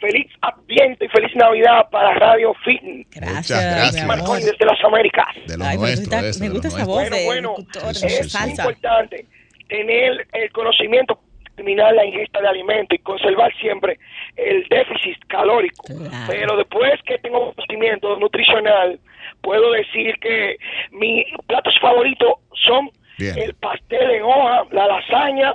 [0.00, 3.06] Feliz Adviento y feliz Navidad para Radio Fit.
[3.12, 3.62] Gracias.
[3.62, 4.06] gracias.
[4.06, 5.26] Marconi desde las Américas.
[5.46, 6.40] De los nuestros.
[6.40, 7.08] Me gusta, esa voz.
[7.08, 7.54] Bueno, bueno,
[7.92, 9.26] es importante
[9.68, 11.20] tener el conocimiento
[11.56, 13.98] eliminar la ingesta de alimentos y conservar siempre
[14.36, 15.84] el déficit calórico.
[16.26, 18.98] Pero después que tengo conocimiento nutricional,
[19.40, 20.56] puedo decir que
[20.92, 22.34] mis platos favoritos
[22.66, 25.54] son el pastel en hoja, la lasaña,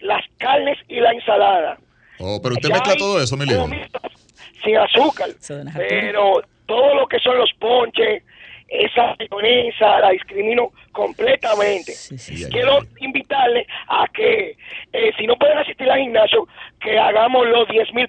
[0.00, 1.78] las carnes y la ensalada.
[2.18, 3.46] Oh, pero usted mezcla todo eso, mi
[4.64, 5.30] Sin azúcar.
[5.76, 8.22] Pero todo lo que son los ponches,
[8.68, 11.94] esa mayonesa la discrimino completamente.
[12.50, 14.56] Quiero invitarle a que,
[14.92, 16.46] eh, si no pueden asistir al gimnasio,
[16.80, 18.08] que hagamos los 10 mil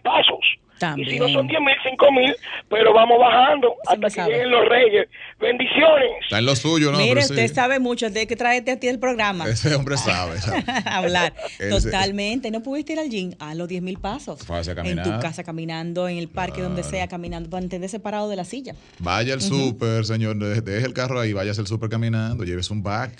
[0.98, 2.36] Y si no son 10 mil, 5 mil,
[2.70, 5.08] pero vamos bajando hasta que lleguen los reyes.
[5.40, 6.10] Bendiciones.
[6.24, 6.98] Está en lo suyo, ¿no?
[6.98, 9.48] Mire, usted sabe mucho, de que traerte a ti el programa.
[9.48, 10.38] Ese hombre sabe.
[10.86, 11.34] Hablar.
[11.70, 12.52] Totalmente.
[12.52, 14.40] No pudiste ir al gym a los 10 mil pasos.
[14.84, 18.76] En tu casa caminando, en el parque, donde sea, caminando, manténse separado de la silla.
[19.00, 20.38] Vaya al súper, señor.
[20.38, 23.12] Deje el carro ahí, vayas al súper caminando, lleves un back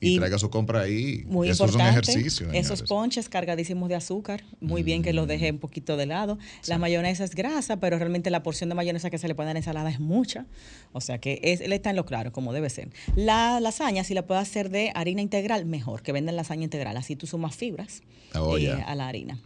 [0.00, 1.24] y, traiga su compra ahí.
[1.26, 2.52] Muy Eso importante, es un ejercicio.
[2.52, 6.38] Esos ponches cargadísimos de azúcar, muy bien que los deje un poquito de lado.
[6.66, 9.54] La mayonesa es grasa, pero realmente la porción de mayonesa que se le pone a
[9.54, 10.46] la ensalada es mucha.
[10.92, 12.90] O sea que es, él está en lo claro, como debe ser.
[13.16, 16.96] La lasaña, si la puede hacer de harina integral, mejor, que venden lasaña integral.
[16.96, 18.02] Así tú sumas fibras
[18.34, 19.40] oh, eh, a la harina.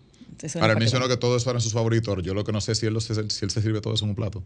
[0.55, 2.23] Para mí mencionó que todo eso eran sus favoritos.
[2.23, 4.17] Yo lo que no sé si él, si él se sirve todo eso en un
[4.17, 4.43] plato.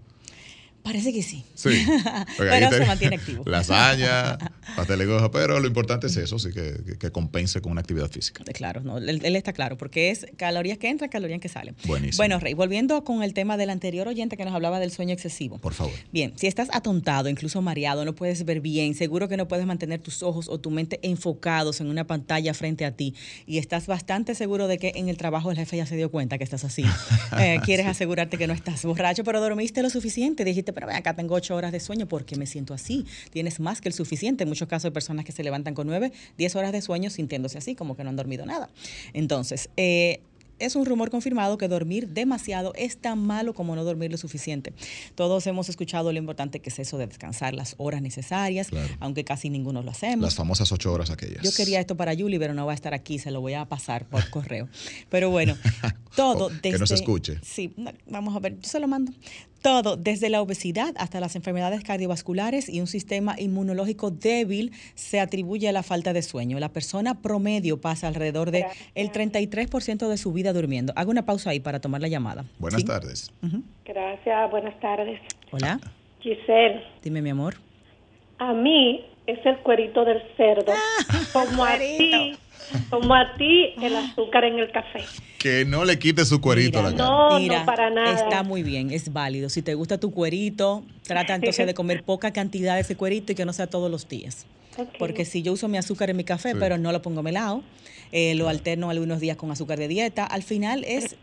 [0.87, 1.43] Parece que sí.
[1.57, 1.85] Sí.
[2.39, 3.43] pero se mantiene activo.
[3.45, 4.39] Lasaña,
[4.77, 8.09] pastel de goja, pero lo importante es eso, sí, que, que, compense con una actividad
[8.09, 8.45] física.
[8.55, 11.75] Claro, no, él, está claro, porque es calorías que entran, calorías que salen.
[11.87, 12.19] Buenísimo.
[12.19, 15.59] Bueno, Rey, volviendo con el tema del anterior oyente que nos hablaba del sueño excesivo.
[15.59, 15.93] Por favor.
[16.13, 19.99] Bien, si estás atontado, incluso mareado, no puedes ver bien, seguro que no puedes mantener
[19.99, 23.13] tus ojos o tu mente enfocados en una pantalla frente a ti
[23.45, 26.39] y estás bastante seguro de que en el trabajo el jefe ya se dio cuenta
[26.39, 26.85] que estás así.
[27.39, 31.35] Eh, quieres asegurarte que no estás borracho, pero dormiste lo suficiente, dijiste, pero acá, tengo
[31.35, 33.07] ocho horas de sueño porque me siento así.
[33.31, 34.43] Tienes más que el suficiente.
[34.43, 37.57] En muchos casos hay personas que se levantan con nueve, diez horas de sueño sintiéndose
[37.57, 38.69] así, como que no han dormido nada.
[39.15, 40.21] Entonces, eh,
[40.59, 44.73] es un rumor confirmado que dormir demasiado es tan malo como no dormir lo suficiente.
[45.15, 48.69] Todos hemos escuchado lo importante que es eso de descansar las horas necesarias,
[49.01, 50.23] aunque casi ninguno lo hacemos.
[50.23, 51.43] Las famosas ocho horas aquellas.
[51.43, 53.67] Yo quería esto para Julie, pero no va a estar aquí, se lo voy a
[53.67, 54.69] pasar por correo.
[55.09, 55.57] Pero bueno,
[56.17, 56.73] todo desde...
[56.73, 57.39] Que no se escuche.
[57.43, 57.75] Sí,
[58.07, 59.13] vamos a ver, yo se lo mando.
[59.67, 65.69] Todo, desde la obesidad hasta las enfermedades cardiovasculares y un sistema inmunológico débil se atribuye
[65.69, 66.61] a la falta de sueño.
[66.61, 70.93] La persona promedio pasa alrededor del el 33% de su vida durmiendo.
[70.95, 72.45] Hago una pausa ahí para tomar la llamada.
[72.61, 73.33] Buenas tardes.
[73.85, 75.21] Gracias, buenas tardes.
[75.51, 75.81] Hola.
[76.21, 76.85] Giselle.
[77.03, 77.57] Dime, mi amor.
[78.39, 80.71] A mí es el cuerito del cerdo.
[80.71, 82.37] Ah, como a ti,
[82.89, 85.01] como a ti el azúcar en el café.
[85.39, 87.49] Que no le quite su cuerito a la carne.
[87.49, 88.15] No, no, para nada.
[88.15, 89.49] Está muy bien, es válido.
[89.49, 93.35] Si te gusta tu cuerito, trata entonces de comer poca cantidad de ese cuerito y
[93.35, 94.47] que no sea todos los días.
[94.99, 97.63] Porque si yo uso mi azúcar en mi café, pero no lo pongo melado,
[98.13, 101.17] eh, lo alterno algunos días con azúcar de dieta, al final es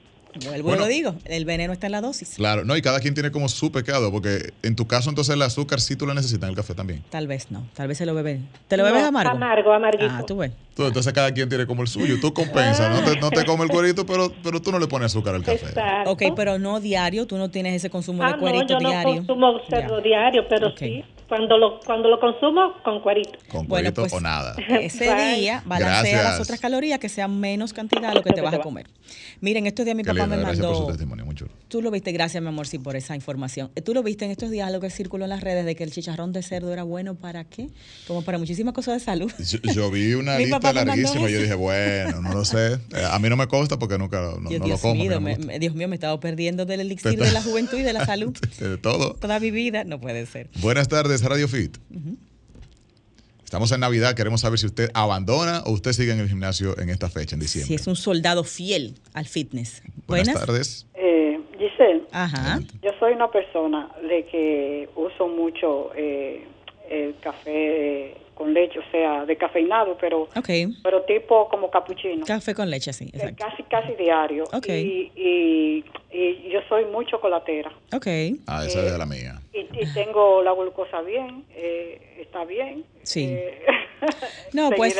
[0.45, 2.35] Vuelvo lo digo, el veneno está en la dosis.
[2.35, 5.41] Claro, no, y cada quien tiene como su pecado, porque en tu caso entonces el
[5.41, 7.03] azúcar sí tú lo necesitas en el café también.
[7.09, 8.41] Tal vez no, tal vez se lo bebe.
[8.67, 9.31] ¿Te lo bebes amargo?
[9.31, 10.11] Amargo, amarguito.
[10.11, 10.51] Ah, tú ves.
[10.77, 13.69] entonces cada quien tiene como el suyo, tú compensas, no te, no te come el
[13.69, 15.65] cuerito, pero, pero tú no le pones azúcar al café.
[15.65, 16.11] Exacto.
[16.11, 19.09] Ok, pero no diario, tú no tienes ese consumo de ah, cuerito no, yo diario.
[19.09, 21.03] No consumo cerdo diario, pero sí
[21.33, 23.39] cuando lo, cuando lo consumo, con cuerito.
[23.49, 24.55] Con cuerito pues, o nada.
[24.81, 28.53] Ese día balancea las otras calorías que sean menos cantidad de lo que te vas
[28.53, 28.85] a comer.
[29.41, 30.93] Miren, estos días mi papá me mandó.
[31.73, 33.71] Tú lo viste, gracias, mi amor, sí, por esa información.
[33.73, 35.89] Eh, Tú lo viste en estos lo que circuló en las redes de que el
[35.89, 37.67] chicharrón de cerdo era bueno para qué?
[38.05, 39.31] Como para muchísimas cosas de salud.
[39.73, 42.73] Yo, vi una lista larguísima y yo dije, bueno, no lo sé.
[42.73, 44.93] Eh, a mí no me consta porque nunca no, lo como.
[44.93, 47.93] Mío, me, Dios mío, me he estado perdiendo del elixir de la juventud y de
[47.93, 48.37] la salud.
[48.59, 49.15] de todo.
[49.15, 50.51] Toda mi vida, no puede ser.
[50.61, 51.23] Buenas tardes.
[51.23, 51.75] Radio Fit.
[53.53, 56.89] Estamos en Navidad, queremos saber si usted abandona o usted sigue en el gimnasio en
[56.89, 57.67] esta fecha, en diciembre.
[57.67, 59.83] Si es un soldado fiel al fitness.
[60.07, 60.87] Buenas, tardes.
[61.69, 62.59] Giselle, Ajá.
[62.81, 66.45] yo soy una persona de que uso mucho eh,
[66.89, 70.27] el café con leche, o sea, de cafeinado, pero
[70.83, 72.25] pero tipo como capuchino.
[72.25, 73.11] Café con leche, sí.
[73.37, 74.45] Casi, casi diario.
[74.53, 75.11] Okay.
[75.15, 77.71] Y, y, yo soy muy chocolatera.
[77.91, 78.07] Ok.
[78.45, 79.41] Ah, esa es de la mía.
[79.53, 82.85] Y, tengo la glucosa bien, eh, está bien.
[83.03, 83.25] Sí.
[83.29, 83.61] Eh,
[84.53, 84.95] no, pues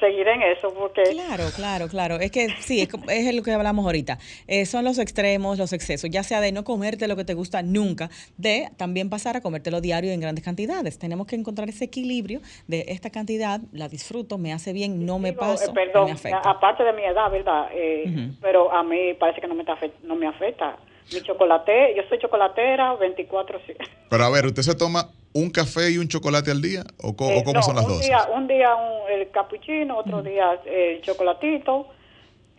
[0.00, 1.02] seguir en eso porque...
[1.02, 2.16] Claro, claro, claro.
[2.16, 4.18] Es que sí, es, es lo que hablamos ahorita.
[4.46, 7.62] Eh, son los extremos, los excesos, ya sea de no comerte lo que te gusta
[7.62, 10.98] nunca, de también pasar a comértelo diario en grandes cantidades.
[10.98, 15.32] Tenemos que encontrar ese equilibrio de esta cantidad, la disfruto, me hace bien, no me
[15.32, 16.38] paso, eh, perdón, me afecta.
[16.38, 17.68] aparte de mi edad, ¿verdad?
[17.72, 19.64] Eh, pero a mí parece que no me,
[20.02, 20.76] no me afecta.
[21.12, 23.60] Mi chocolate, yo soy chocolatera 24
[24.10, 26.84] Pero a ver, ¿usted se toma un café y un chocolate al día?
[27.02, 28.00] ¿O, eh, cómo son las un dos?
[28.00, 31.88] Día, un día un, el capuchino, otro día el chocolatito,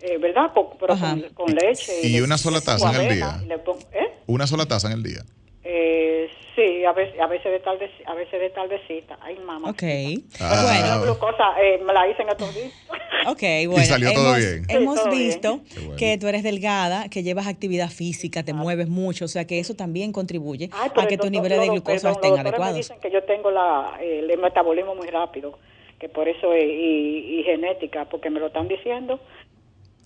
[0.01, 0.51] eh, ¿verdad?
[0.53, 0.95] Con, pero
[1.33, 2.07] con, leche.
[2.07, 3.41] ¿Y, una sola taza en el día?
[3.93, 4.13] ¿eh?
[4.27, 5.23] ¿Una sola taza en el día?
[5.67, 9.17] Eh, sí, a veces, a veces de tarde, a veces de tardecita.
[9.19, 9.71] Ay, mamá.
[9.71, 9.81] Ok.
[10.39, 10.61] Ah.
[10.63, 12.71] Bueno, glucosa, eh, me la hice en estos días.
[13.27, 13.81] Ok, bueno.
[13.81, 14.65] Y salió todo bien.
[14.69, 15.61] Hemos visto
[15.97, 19.73] que tú eres delgada, que llevas actividad física, te mueves mucho, o sea que eso
[19.75, 22.73] también contribuye a que tus niveles de glucosa estén adecuados.
[22.73, 25.57] Me dicen que yo tengo la, el metabolismo muy rápido,
[25.97, 29.19] que por eso es y, y genética, porque me lo están diciendo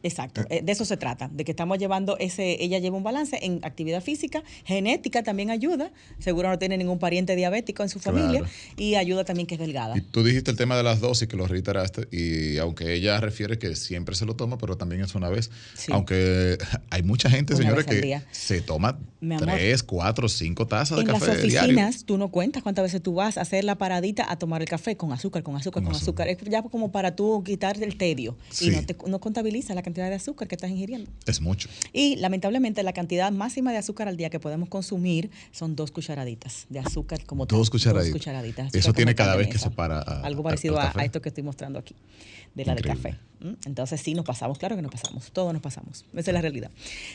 [0.01, 0.61] Exacto, eh.
[0.63, 4.01] de eso se trata, de que estamos llevando ese, ella lleva un balance en actividad
[4.01, 8.43] física, genética también ayuda, seguro no tiene ningún pariente diabético en su familia
[8.77, 9.97] y ayuda también que es delgada.
[9.97, 13.59] Y tú dijiste el tema de las dosis que lo reiteraste y aunque ella refiere
[13.59, 15.51] que siempre se lo toma, pero también es una vez,
[15.89, 16.57] aunque
[16.89, 21.25] hay mucha gente, señores, que se toma tres, cuatro, cinco tazas de café.
[21.25, 24.37] En las oficinas tú no cuentas cuántas veces tú vas a hacer la paradita a
[24.37, 26.29] tomar el café con azúcar, con azúcar, con, azúcar.
[26.29, 30.09] Es ya como para tú quitar el tedio y no, te, no contabiliza la cantidad
[30.09, 31.09] de azúcar que estás ingiriendo.
[31.25, 31.67] Es mucho.
[31.93, 36.67] Y lamentablemente la cantidad máxima de azúcar al día que podemos consumir son dos cucharaditas
[36.69, 38.13] de azúcar como dos Cucharaditas.
[38.13, 38.75] Dos cucharaditas.
[38.75, 39.99] Eso tiene cada vez que se para.
[39.99, 41.95] Algo parecido a, esto que estoy mostrando aquí,
[42.53, 43.17] de la del café.
[43.65, 46.71] Entonces sí, nos pasamos, claro que nos pasamos, todos nos pasamos, esa es la realidad.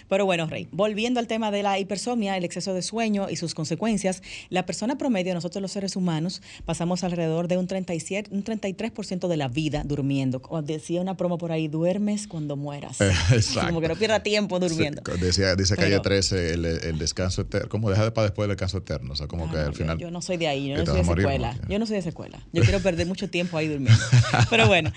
[0.09, 3.55] Pero bueno, Rey, volviendo al tema de la hipersomnia, el exceso de sueño y sus
[3.55, 9.29] consecuencias, la persona promedio, nosotros los seres humanos, pasamos alrededor de un, 37, un 33%
[9.29, 10.41] de la vida durmiendo.
[10.65, 13.01] Decía una promo por ahí, duermes cuando mueras.
[13.33, 13.69] exacto.
[13.69, 15.03] Como que no pierda tiempo durmiendo.
[15.21, 19.13] decía, dice Calle 13, el, descanso eterno, como deja de para después del descanso eterno,
[19.13, 19.99] o sea, como que al final...
[19.99, 22.39] Yo no soy de ahí, yo no soy de escuela, yo no soy de escuela,
[22.53, 24.03] yo quiero perder mucho tiempo ahí durmiendo.
[24.49, 24.93] Pero bueno,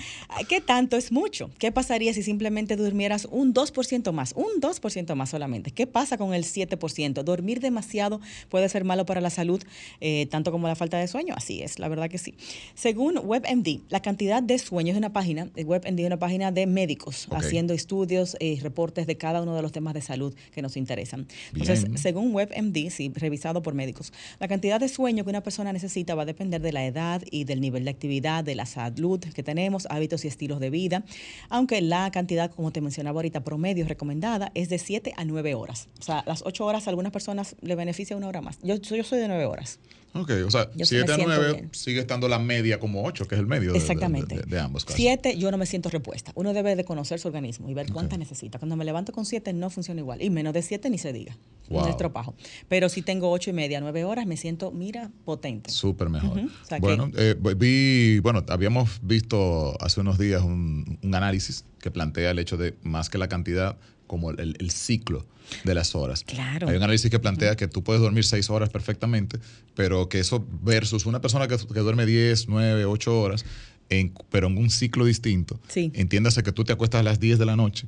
[0.47, 1.49] ¿qué tanto es mucho.
[1.57, 4.33] ¿Qué pasaría si simplemente durmieras un 2% más?
[4.35, 5.71] Un 2% más solamente.
[5.71, 7.23] ¿Qué pasa con el 7%?
[7.23, 9.61] Dormir demasiado puede ser malo para la salud,
[9.99, 11.33] eh, tanto como la falta de sueño.
[11.35, 12.35] Así es, la verdad que sí.
[12.75, 17.27] Según WebMD, la cantidad de sueño es una página, WebMD es una página de médicos
[17.31, 21.27] haciendo estudios y reportes de cada uno de los temas de salud que nos interesan.
[21.53, 26.13] Entonces, según WebMD, sí, revisado por médicos, la cantidad de sueño que una persona necesita
[26.13, 29.41] va a depender de la edad y del nivel de actividad, de la salud que
[29.41, 31.03] tenemos, hábitos y estilos de vida
[31.49, 35.87] aunque la cantidad, como te mencionaba ahorita, promedio recomendada es de 7 a 9 horas.
[35.99, 38.59] O sea, las 8 horas a algunas personas le beneficia una hora más.
[38.63, 39.79] Yo, yo soy de 9 horas.
[40.13, 43.47] Ok, o sea, 7 a 9 sigue estando la media como 8, que es el
[43.47, 44.41] medio Exactamente.
[44.45, 44.97] De, ambos casos.
[44.97, 46.31] 7 yo no me siento repuesta.
[46.35, 48.59] Uno debe de conocer su organismo y ver cuánta necesita.
[48.59, 50.21] Cuando me levanto con 7 no funciona igual.
[50.21, 51.37] Y menos de 7 ni se diga.
[51.69, 51.83] Wow.
[51.83, 52.33] Un estropajo.
[52.69, 55.69] Pero si tengo 8 y media, 9 horas, me siento, mira, potente.
[55.69, 56.41] Súper mejor.
[56.79, 62.39] bueno, eh, vi, bueno, habíamos visto hace unos días un, un análisis que plantea el
[62.39, 63.77] hecho de más que la cantidad,
[64.07, 65.25] como el, el ciclo
[65.63, 66.23] de las horas.
[66.23, 66.67] Claro.
[66.67, 69.39] Hay un análisis que plantea que tú puedes dormir seis horas perfectamente,
[69.75, 73.45] pero que eso versus una persona que, que duerme 10, 9, 8 horas,
[73.89, 75.59] en, pero en un ciclo distinto.
[75.67, 75.91] Sí.
[75.93, 77.87] Entiéndase que tú te acuestas a las 10 de la noche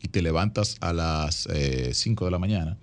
[0.00, 2.78] y te levantas a las eh, 5 de la mañana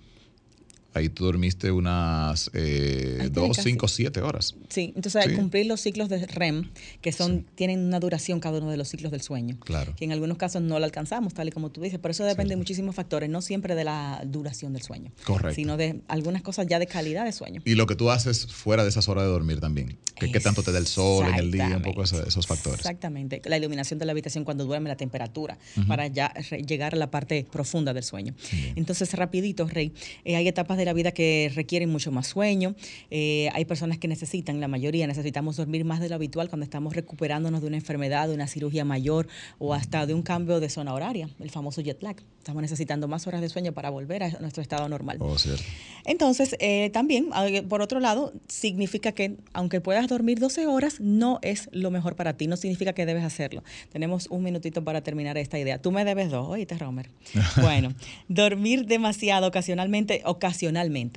[0.94, 4.56] ahí tú dormiste unas eh, dos, cinco, siete horas.
[4.70, 6.70] Sí, entonces al cumplir los ciclos de REM,
[7.02, 9.94] que son tienen una duración cada uno de los ciclos del sueño, claro.
[9.96, 12.52] que en algunos casos no lo alcanzamos, tal y como tú dices, por eso depende
[12.52, 15.56] de muchísimos factores, no siempre de la duración del sueño, Correcto.
[15.56, 17.62] sino de algunas cosas ya de calidad de sueño.
[17.66, 20.64] Y lo que tú haces fuera de esas horas de dormir también, que qué tanto
[20.64, 22.80] te da el sol en el día, un poco esos, factores.
[22.80, 26.34] Exactamente, la iluminación de la habitación cuando duerme, la temperatura, para ya
[26.66, 28.34] llegar a la parte profunda del sueño.
[28.76, 29.94] Entonces, rapidito, Rey,
[30.26, 32.76] eh, hay etapas de la vida que requieren mucho más sueño.
[33.10, 36.96] Eh, hay personas que necesitan, la mayoría necesitamos dormir más de lo habitual cuando estamos
[36.96, 39.28] recuperándonos de una enfermedad, de una cirugía mayor
[39.60, 42.18] o hasta de un cambio de zona horaria, el famoso jet lag.
[42.38, 45.18] Estamos necesitando más horas de sueño para volver a nuestro estado normal.
[45.20, 45.36] Oh.
[46.06, 47.30] Entonces, eh, también,
[47.70, 52.38] por otro lado, significa que aunque puedas dormir 12 horas, no es lo mejor para
[52.38, 52.48] ti.
[52.48, 53.64] No significa que debes hacerlo.
[53.92, 55.80] Tenemos un minutito para terminar esta idea.
[55.80, 57.10] Tú me debes dos, oíste, Romer.
[57.62, 57.94] bueno,
[58.28, 60.71] dormir demasiado ocasionalmente, ocasionalmente,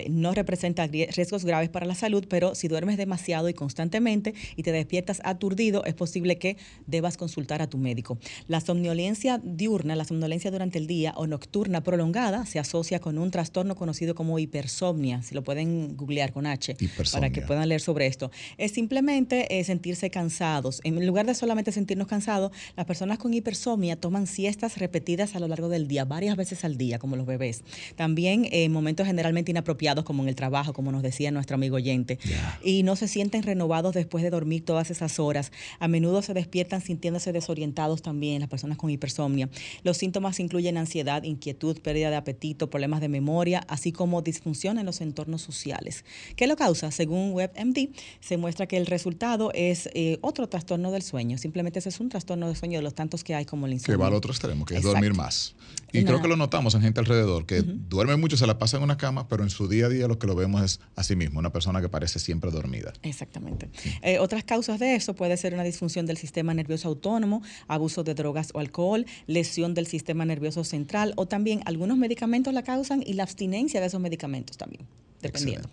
[0.08, 4.72] no representa riesgos graves para la salud, pero si duermes demasiado y constantemente y te
[4.72, 8.18] despiertas aturdido, es posible que debas consultar a tu médico.
[8.48, 13.30] La somnolencia diurna, la somnolencia durante el día o nocturna prolongada se asocia con un
[13.30, 16.76] trastorno conocido como hipersomnia, si lo pueden googlear con H
[17.12, 18.30] para que puedan leer sobre esto.
[18.58, 20.80] Es simplemente eh, sentirse cansados.
[20.84, 25.48] En lugar de solamente sentirnos cansados, las personas con hipersomnia toman siestas repetidas a lo
[25.48, 27.64] largo del día, varias veces al día, como los bebés.
[27.96, 32.18] También en momentos generalmente inapropiados, como en el trabajo, como nos decía nuestro amigo oyente.
[32.62, 35.52] Y no se sienten renovados después de dormir todas esas horas.
[35.78, 39.48] A menudo se despiertan sintiéndose desorientados también las personas con hipersomnia.
[39.82, 44.86] Los síntomas incluyen ansiedad, inquietud, pérdida de apetito, problemas de memoria, así como disfunción en
[44.86, 46.04] los entornos sociales.
[46.36, 46.90] ¿Qué lo causa?
[46.90, 47.90] Según WebMD,
[48.20, 51.38] se muestra que el resultado es eh, otro trastorno del sueño.
[51.38, 53.98] Simplemente ese es un trastorno del sueño de los tantos que hay como el insomnio.
[53.98, 55.54] Que va al otro extremo, que es dormir más.
[56.00, 58.82] Y creo que lo notamos en gente alrededor, que duerme mucho, se la pasa en
[58.82, 61.38] una cama, pero en su día a día lo que lo vemos es así mismo,
[61.38, 62.92] una persona que parece siempre dormida.
[63.02, 63.68] Exactamente.
[64.02, 68.14] Eh, otras causas de eso puede ser una disfunción del sistema nervioso autónomo, abuso de
[68.14, 73.14] drogas o alcohol, lesión del sistema nervioso central o también algunos medicamentos la causan y
[73.14, 74.86] la abstinencia de esos medicamentos también
[75.24, 75.68] dependiendo.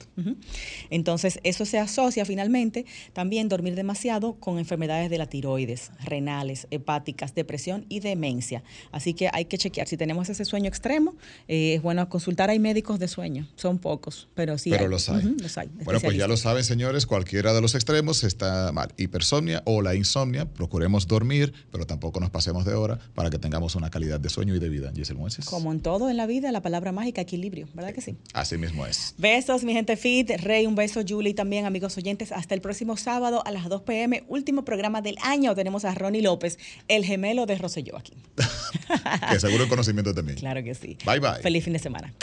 [0.89, 7.35] Entonces, eso se asocia finalmente también dormir demasiado con enfermedades de la tiroides, renales, hepáticas,
[7.35, 8.63] depresión y demencia.
[8.91, 9.87] Así que hay que chequear.
[9.87, 11.15] Si tenemos ese sueño extremo,
[11.47, 12.49] eh, es bueno consultar.
[12.49, 14.69] Hay médicos de sueño, son pocos, pero sí.
[14.69, 15.69] Pero los hay.
[15.83, 18.93] bueno, pues ya lo saben, señores, cualquiera de los extremos está mal.
[18.97, 23.75] Hipersomnia o la insomnia, procuremos dormir, pero tampoco nos pasemos de hora para que tengamos
[23.75, 24.91] una calidad de sueño y de vida.
[24.95, 25.45] Giselle Mueces.
[25.45, 28.17] Como en todo en la vida, la palabra mágica, equilibrio, ¿verdad que sí?
[28.33, 29.15] Así mismo es.
[29.41, 30.29] Besos, mi gente fit.
[30.43, 32.31] Rey, un beso, Julie, también, amigos oyentes.
[32.31, 35.55] Hasta el próximo sábado a las 2 p.m., último programa del año.
[35.55, 38.13] Tenemos a Ronnie López, el gemelo de Rosselló aquí.
[39.31, 40.37] que seguro el conocimiento también.
[40.37, 40.95] Claro que sí.
[41.07, 41.41] Bye, bye.
[41.41, 42.13] Feliz fin de semana.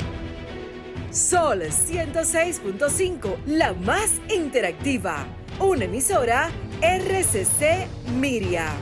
[1.11, 5.27] Sol 106.5, la más interactiva.
[5.59, 7.89] Una emisora RCC
[8.21, 8.77] Miria.